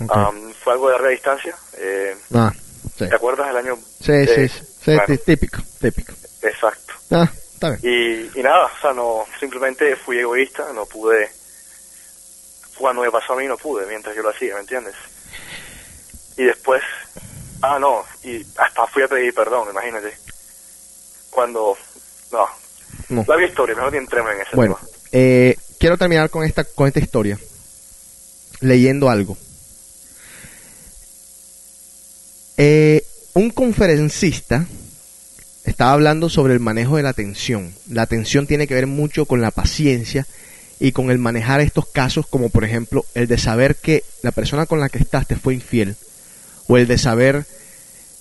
[0.01, 0.17] Ok.
[0.17, 1.57] Um, fue algo de larga distancia.
[1.75, 2.53] Eh, Ah,
[2.99, 3.09] sí.
[3.09, 3.79] ¿Te acuerdas del año?
[4.01, 6.13] Sí, eh, sí, sí, bueno, típico, típico.
[6.43, 6.95] exacto.
[7.11, 7.81] Ah, está bien.
[8.35, 11.31] Y, y nada, o sea, no, simplemente fui egoísta, no pude
[12.77, 14.95] cuando me pasó a mí no pude, mientras yo lo hacía, ¿me entiendes?
[16.37, 16.81] Y después,
[17.63, 20.17] ah, no, y hasta fui a pedir perdón, imagínate.
[21.31, 21.77] Cuando,
[22.31, 22.47] no,
[23.09, 23.25] No.
[23.27, 24.89] larga historia, mejor ni entremos en ese Bueno, tema.
[25.11, 27.37] eh, quiero terminar con esta, con esta historia
[28.61, 29.37] leyendo algo.
[32.59, 33.05] Eh,
[33.35, 34.67] un conferencista
[35.65, 37.73] estaba hablando sobre el manejo de la atención.
[37.89, 40.27] La atención tiene que ver mucho con la paciencia
[40.81, 44.67] y con el manejar estos casos, como por ejemplo el de saber que la persona
[44.67, 45.97] con la que estás te fue infiel,
[46.67, 47.47] o el de saber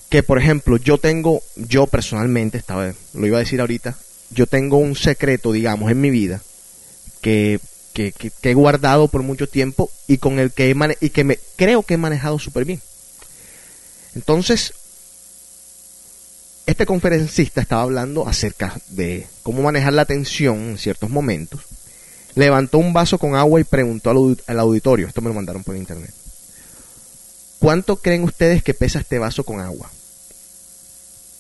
[0.09, 3.97] que, por ejemplo, yo tengo, yo personalmente, estaba, lo iba a decir ahorita,
[4.29, 6.41] yo tengo un secreto, digamos, en mi vida
[7.21, 7.59] que,
[7.93, 11.39] que, que- he guardado por mucho tiempo y con el que he y que me
[11.55, 12.81] creo que he manejado súper bien.
[14.18, 14.74] Entonces,
[16.65, 21.61] este conferencista estaba hablando acerca de cómo manejar la atención en ciertos momentos.
[22.34, 26.11] Levantó un vaso con agua y preguntó al auditorio, esto me lo mandaron por internet.
[27.59, 29.91] ¿Cuánto creen ustedes que pesa este vaso con agua?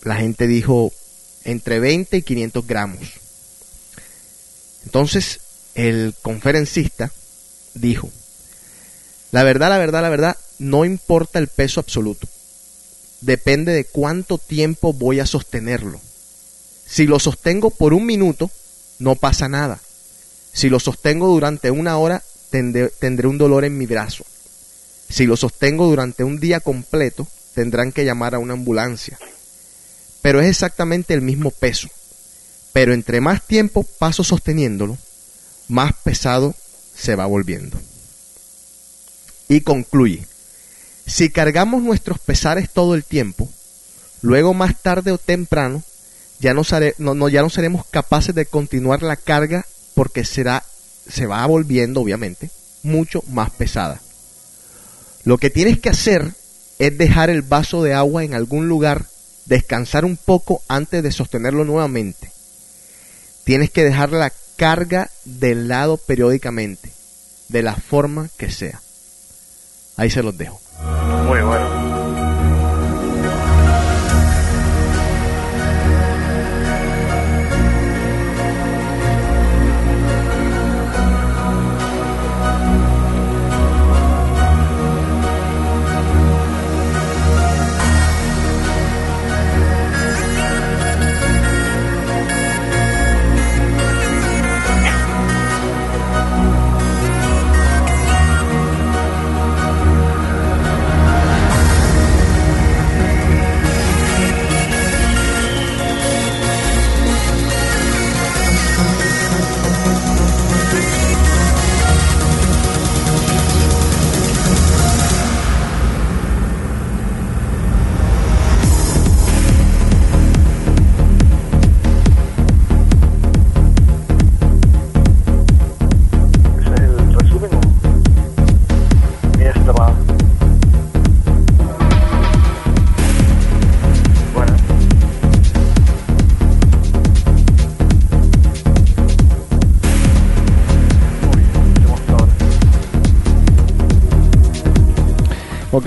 [0.03, 0.93] La gente dijo
[1.45, 2.99] entre 20 y 500 gramos.
[4.85, 5.39] Entonces,
[5.73, 7.11] el conferencista
[7.73, 8.11] dijo,
[9.31, 12.27] la verdad, la verdad, la verdad, no importa el peso absoluto.
[13.21, 15.99] Depende de cuánto tiempo voy a sostenerlo.
[16.85, 18.49] Si lo sostengo por un minuto,
[18.99, 19.79] no pasa nada.
[20.53, 24.25] Si lo sostengo durante una hora, tendré, un dolor en mi brazo.
[25.09, 29.17] Si lo sostengo durante un día completo, tendrán que llamar a una ambulancia.
[30.21, 31.89] Pero es exactamente el mismo peso.
[32.73, 34.97] Pero entre más tiempo paso sosteniéndolo,
[35.67, 36.55] más pesado
[36.95, 37.77] se va volviendo.
[39.49, 40.25] Y concluye,
[41.07, 43.49] si cargamos nuestros pesares todo el tiempo,
[44.21, 45.81] luego más tarde o temprano,
[46.39, 46.63] ya no,
[47.49, 50.63] seremos capaces de continuar la carga porque será,
[51.09, 52.51] se va volviendo, obviamente,
[52.83, 54.01] mucho más pesada.
[55.23, 56.33] Lo que tienes que hacer
[56.77, 59.05] es dejar el vaso de agua en algún lugar,
[59.45, 62.31] descansar un poco antes de sostenerlo nuevamente.
[63.45, 66.91] Tienes que dejar la carga del lado periódicamente,
[67.47, 68.81] de la forma que sea.
[69.95, 70.66] Ahí se los dejo.
[70.83, 71.66] Muy bueno.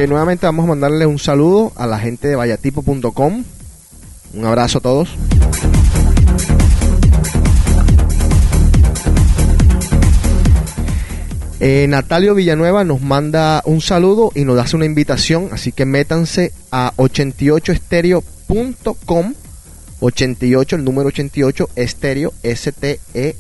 [0.07, 3.45] Nuevamente vamos a mandarle un saludo a la gente de vayatipo.com.
[4.35, 5.11] Un abrazo a todos.
[11.61, 16.55] Eh, Natalio Villanueva nos manda un saludo y nos hace una invitación, así que métanse
[16.71, 19.35] a 88estereo.com
[20.01, 23.37] 88, el número 88, estéreo, S-T-E-R-E-O.com.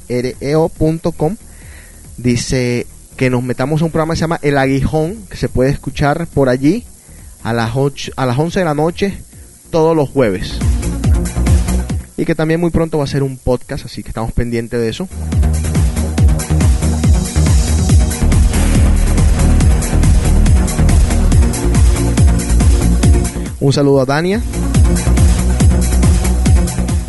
[2.18, 2.86] Dice
[3.20, 6.26] que nos metamos a un programa que se llama El Aguijón, que se puede escuchar
[6.28, 6.86] por allí
[7.42, 9.18] a las, ocho- a las 11 de la noche
[9.70, 10.54] todos los jueves.
[12.16, 14.88] Y que también muy pronto va a ser un podcast, así que estamos pendientes de
[14.88, 15.06] eso.
[23.60, 24.40] Un saludo a Dania.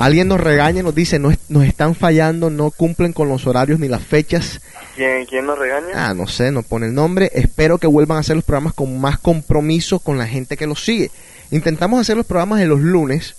[0.01, 3.87] Alguien nos regaña, nos dice, no, nos están fallando, no cumplen con los horarios ni
[3.87, 4.59] las fechas.
[4.95, 5.87] ¿Quién, ¿Quién nos regaña?
[6.09, 7.29] Ah, no sé, no pone el nombre.
[7.33, 10.83] Espero que vuelvan a hacer los programas con más compromiso con la gente que los
[10.83, 11.11] sigue.
[11.51, 13.35] Intentamos hacer los programas en los lunes,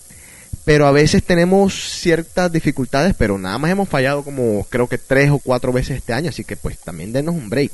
[0.65, 5.31] pero a veces tenemos ciertas dificultades, pero nada más hemos fallado como creo que tres
[5.31, 7.73] o cuatro veces este año, así que pues también denos un break.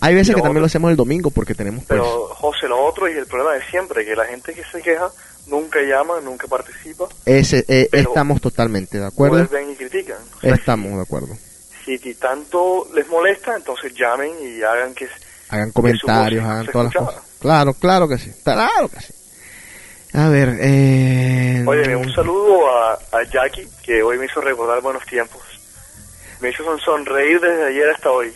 [0.00, 1.98] Hay veces que también otro- lo hacemos el domingo porque tenemos pues...
[1.98, 5.08] Pero, José, lo otro y el problema de siempre, que la gente que se queja
[5.46, 9.36] nunca llama, nunca participa, Ese, eh, estamos totalmente de acuerdo.
[9.38, 10.18] vuelven y critican.
[10.36, 11.36] O sea, Estamos de acuerdo.
[11.84, 15.08] si ti- tanto les molesta, entonces llamen y hagan que...
[15.50, 17.22] Hagan comentarios, hagan todas las cosas.
[17.40, 18.32] Claro, claro que sí.
[18.42, 19.12] Claro que sí.
[20.14, 21.64] A ver, eh...
[21.66, 25.42] Oye, un saludo a, a Jackie, que hoy me hizo recordar buenos tiempos.
[26.40, 28.32] Me hizo son- sonreír desde ayer hasta hoy.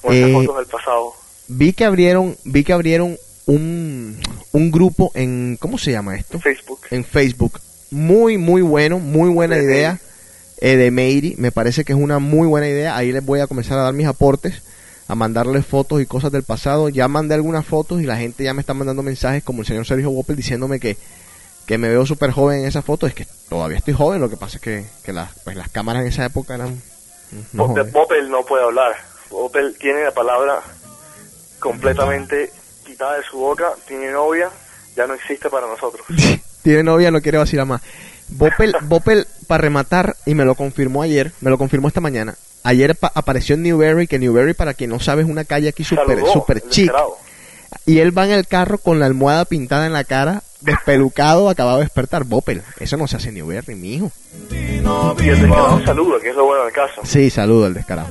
[0.00, 1.12] Con Eh, fotos del pasado.
[1.46, 4.18] vi que abrieron, vi que abrieron un,
[4.52, 6.38] un grupo en, ¿cómo se llama esto?
[6.38, 6.80] Facebook.
[6.90, 7.60] En Facebook.
[7.90, 9.98] Muy, muy bueno, muy buena De idea.
[10.58, 12.96] Eh, de Meiri, me parece que es una muy buena idea.
[12.96, 14.62] Ahí les voy a comenzar a dar mis aportes,
[15.08, 16.88] a mandarles fotos y cosas del pasado.
[16.88, 19.86] Ya mandé algunas fotos y la gente ya me está mandando mensajes como el señor
[19.86, 20.96] Sergio Wopel diciéndome que,
[21.66, 23.08] que me veo súper joven en esa foto.
[23.08, 26.02] Es que todavía estoy joven, lo que pasa es que, que las, pues, las cámaras
[26.02, 26.80] en esa época eran...
[27.52, 27.66] no.
[27.66, 28.94] Bopel no puede hablar.
[29.30, 30.60] Bopel tiene la palabra
[31.58, 32.52] completamente
[32.92, 34.50] quitada de su boca, tiene novia,
[34.96, 36.06] ya no existe para nosotros.
[36.62, 37.82] Tiene novia, no quiere vacilar más.
[38.28, 42.36] Bopel, Bopel, para rematar, y me lo confirmó ayer, me lo confirmó esta mañana.
[42.62, 45.82] Ayer pa- apareció en Newberry, que Newberry, para quien no sabe, es una calle aquí
[45.82, 46.92] súper super chic.
[47.86, 51.78] Y él va en el carro con la almohada pintada en la cara, despelucado, acabado
[51.78, 52.24] de despertar.
[52.24, 54.10] Bopel, eso no se hace en Newberry, mijo.
[54.50, 57.00] Y el descarado saluda, que es lo bueno del caso.
[57.04, 58.08] Sí, saludo al descarado.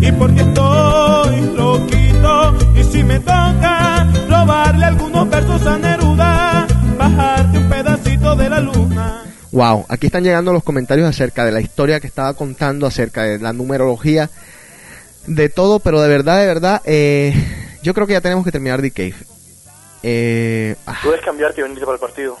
[0.00, 6.66] y porque estoy loquito y si me toca robarle algunos versos a Neruda
[6.98, 11.60] bajarte un pedacito de la luna Wow, aquí están llegando los comentarios acerca de la
[11.60, 14.30] historia que estaba contando, acerca de la numerología,
[15.26, 17.34] de todo, pero de verdad, de verdad, eh,
[17.82, 19.14] yo creo que ya tenemos que terminar The Cave.
[20.02, 22.36] Eh, ah, Puedes cambiarte y venirte para el partido.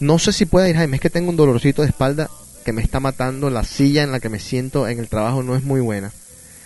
[0.00, 2.28] no sé si pueda ir, Jaime, es que tengo un dolorcito de espalda
[2.64, 5.56] que me está matando, la silla en la que me siento en el trabajo no
[5.56, 6.12] es muy buena.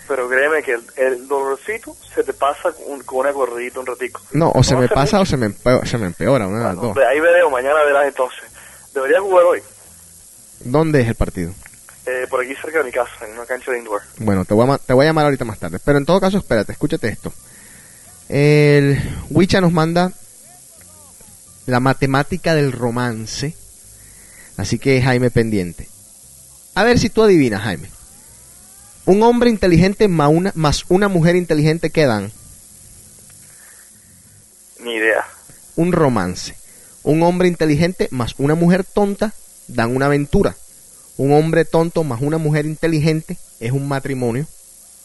[0.09, 4.20] Pero créeme que el, el dolorcito se te pasa con, con una corridita un ratico.
[4.33, 5.22] No, o se me pasa mucho.
[5.22, 6.97] o se me, empeora, se me empeora, una de las dos.
[6.99, 8.41] Ahí veremos, mañana verás entonces.
[8.95, 9.62] Deberías jugar hoy,
[10.61, 11.53] ¿Dónde es el partido?
[12.07, 14.01] eh, por aquí cerca de mi casa, en una cancha de indoor.
[14.18, 15.79] Bueno, te voy, a, te voy a llamar ahorita más tarde.
[15.85, 17.33] Pero en todo caso, espérate, escúchate esto.
[18.29, 19.01] El
[19.31, 20.12] Wicha nos manda
[21.66, 23.55] la matemática del romance.
[24.57, 25.89] Así que Jaime pendiente.
[26.74, 27.91] A ver si tú adivinas, Jaime.
[29.05, 32.33] Un hombre inteligente más una, más una mujer inteligente que dan
[34.81, 35.24] Ni idea.
[35.77, 36.57] un romance.
[37.05, 39.33] Un hombre inteligente más una mujer tonta
[39.68, 40.57] dan una aventura.
[41.16, 44.47] Un hombre tonto más una mujer inteligente es un matrimonio.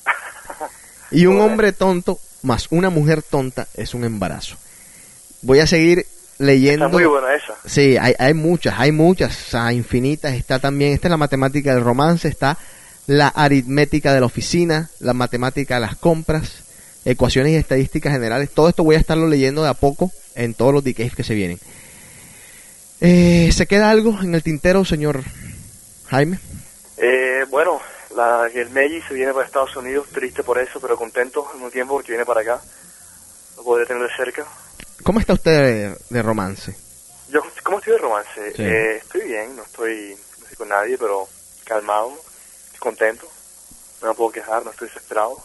[1.12, 4.58] Y un hombre tonto más una mujer tonta es un embarazo.
[5.42, 6.06] Voy a seguir
[6.38, 6.86] leyendo.
[6.86, 7.56] Está muy buena esa.
[7.66, 10.34] Sí, hay, hay muchas, hay muchas, o sea, infinitas.
[10.34, 12.58] Está también, esta es la matemática del romance, está
[13.08, 16.64] la aritmética de la oficina, la matemática de las compras,
[17.06, 18.52] ecuaciones y estadísticas generales.
[18.52, 21.36] Todo esto voy a estarlo leyendo de a poco en todos los decays que se
[21.36, 21.60] vienen.
[23.02, 25.24] Eh, ¿Se queda algo en el tintero, señor
[26.08, 26.39] Jaime?
[26.98, 27.82] Eh, bueno,
[28.16, 31.93] la, Meji se viene para Estados Unidos, triste por eso, pero contento al mismo tiempo
[31.93, 32.62] porque viene para acá.
[33.57, 34.45] Lo podré tener de cerca.
[35.03, 36.76] ¿Cómo está usted de, de romance?
[37.30, 38.53] Yo, ¿cómo estoy de romance?
[38.55, 38.64] Sí.
[38.64, 41.28] Eh, estoy bien, no estoy, no estoy con nadie, pero
[41.64, 42.14] calmado,
[42.80, 43.28] contento.
[44.01, 45.38] No me puedo quejar, no estoy desesperado.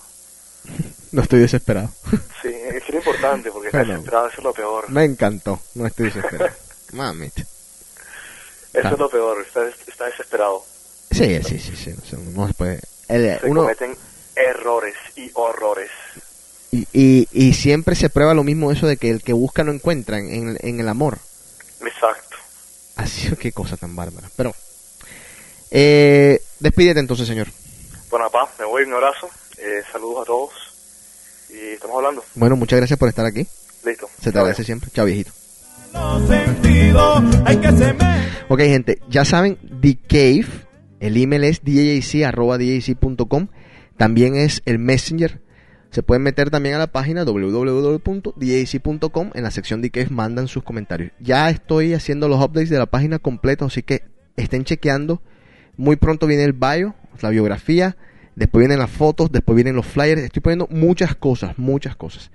[1.13, 1.89] No estoy desesperado.
[2.43, 4.91] Sí, es es importante porque estar desesperado eso es lo peor.
[4.91, 6.55] Me encantó, no estoy desesperado.
[6.93, 7.43] Mamita.
[8.73, 10.63] Eso es lo peor, estar, estar desesperado.
[11.11, 12.81] Sí, sí, sí, sí, no se- no se puede.
[13.09, 13.97] el- Se uno, cometen
[14.35, 15.91] errores y horrores.
[16.73, 19.73] y, y, y siempre se prueba lo mismo eso de que el que busca no
[19.73, 21.19] encuentra en, en- el amor.
[21.81, 22.37] Exacto.
[22.97, 24.29] Así qué cosa tan bárbara.
[24.37, 24.55] Pero,
[25.71, 27.49] eh, despídete entonces, señor.
[28.11, 29.29] Bueno, papá, me voy, un abrazo,
[29.59, 30.51] eh, saludos a todos
[31.51, 32.25] y estamos hablando.
[32.35, 33.47] Bueno, muchas gracias por estar aquí.
[33.85, 34.09] Listo.
[34.23, 34.91] Se te agradece siempre.
[34.93, 35.33] Chao, viejito.
[36.29, 40.47] sentido hay que se me Ok, gente, ya saben, The Cave,
[41.01, 43.49] el email es djc.com,
[43.97, 45.41] también es el Messenger.
[45.91, 48.41] Se pueden meter también a la página www.djc.com,
[49.35, 51.13] en la sección The Cave mandan sus comentarios.
[51.21, 54.03] Ya estoy haciendo los updates de la página completa, así que
[54.37, 55.23] estén chequeando.
[55.77, 57.97] Muy pronto viene el bio, la biografía,
[58.35, 60.23] después vienen las fotos, después vienen los flyers.
[60.23, 62.31] Estoy poniendo muchas cosas, muchas cosas.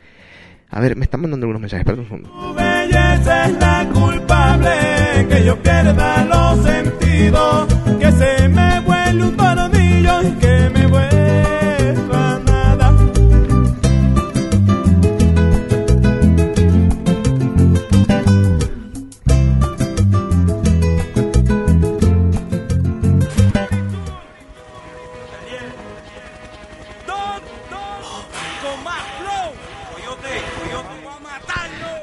[0.74, 2.54] A ver, me están mandando algunos mensajes, espera un segundo.
[2.56, 7.68] belleza es la culpable que yo pierda los sentidos
[8.00, 12.31] que se me vuelve un tornillo y que me vuelva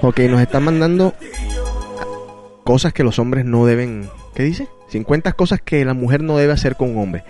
[0.01, 1.15] Ok, nos están mandando
[2.65, 4.09] cosas que los hombres no deben.
[4.35, 4.69] ¿Qué dice?
[4.91, 7.25] 50 cosas que la mujer no debe hacer con un hombre.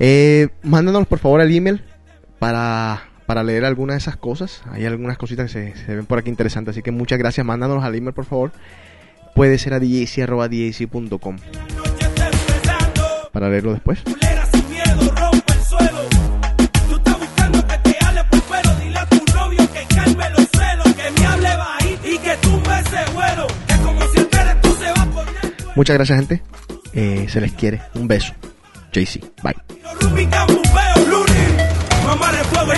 [0.00, 1.84] Eh, mándanos por favor al email
[2.38, 4.62] para, para leer algunas de esas cosas.
[4.72, 7.46] Hay algunas cositas que se, se ven por aquí interesantes, así que muchas gracias.
[7.46, 8.50] Mándanos al email por favor.
[9.34, 11.36] Puede ser a djc.com
[13.32, 14.02] para leerlo después.
[25.74, 26.42] Muchas gracias, gente.
[26.92, 27.80] Eh, se les quiere.
[27.94, 28.34] Un beso.
[28.92, 29.20] JC.
[29.42, 29.54] Bye.
[32.04, 32.72] Mamá de fuego.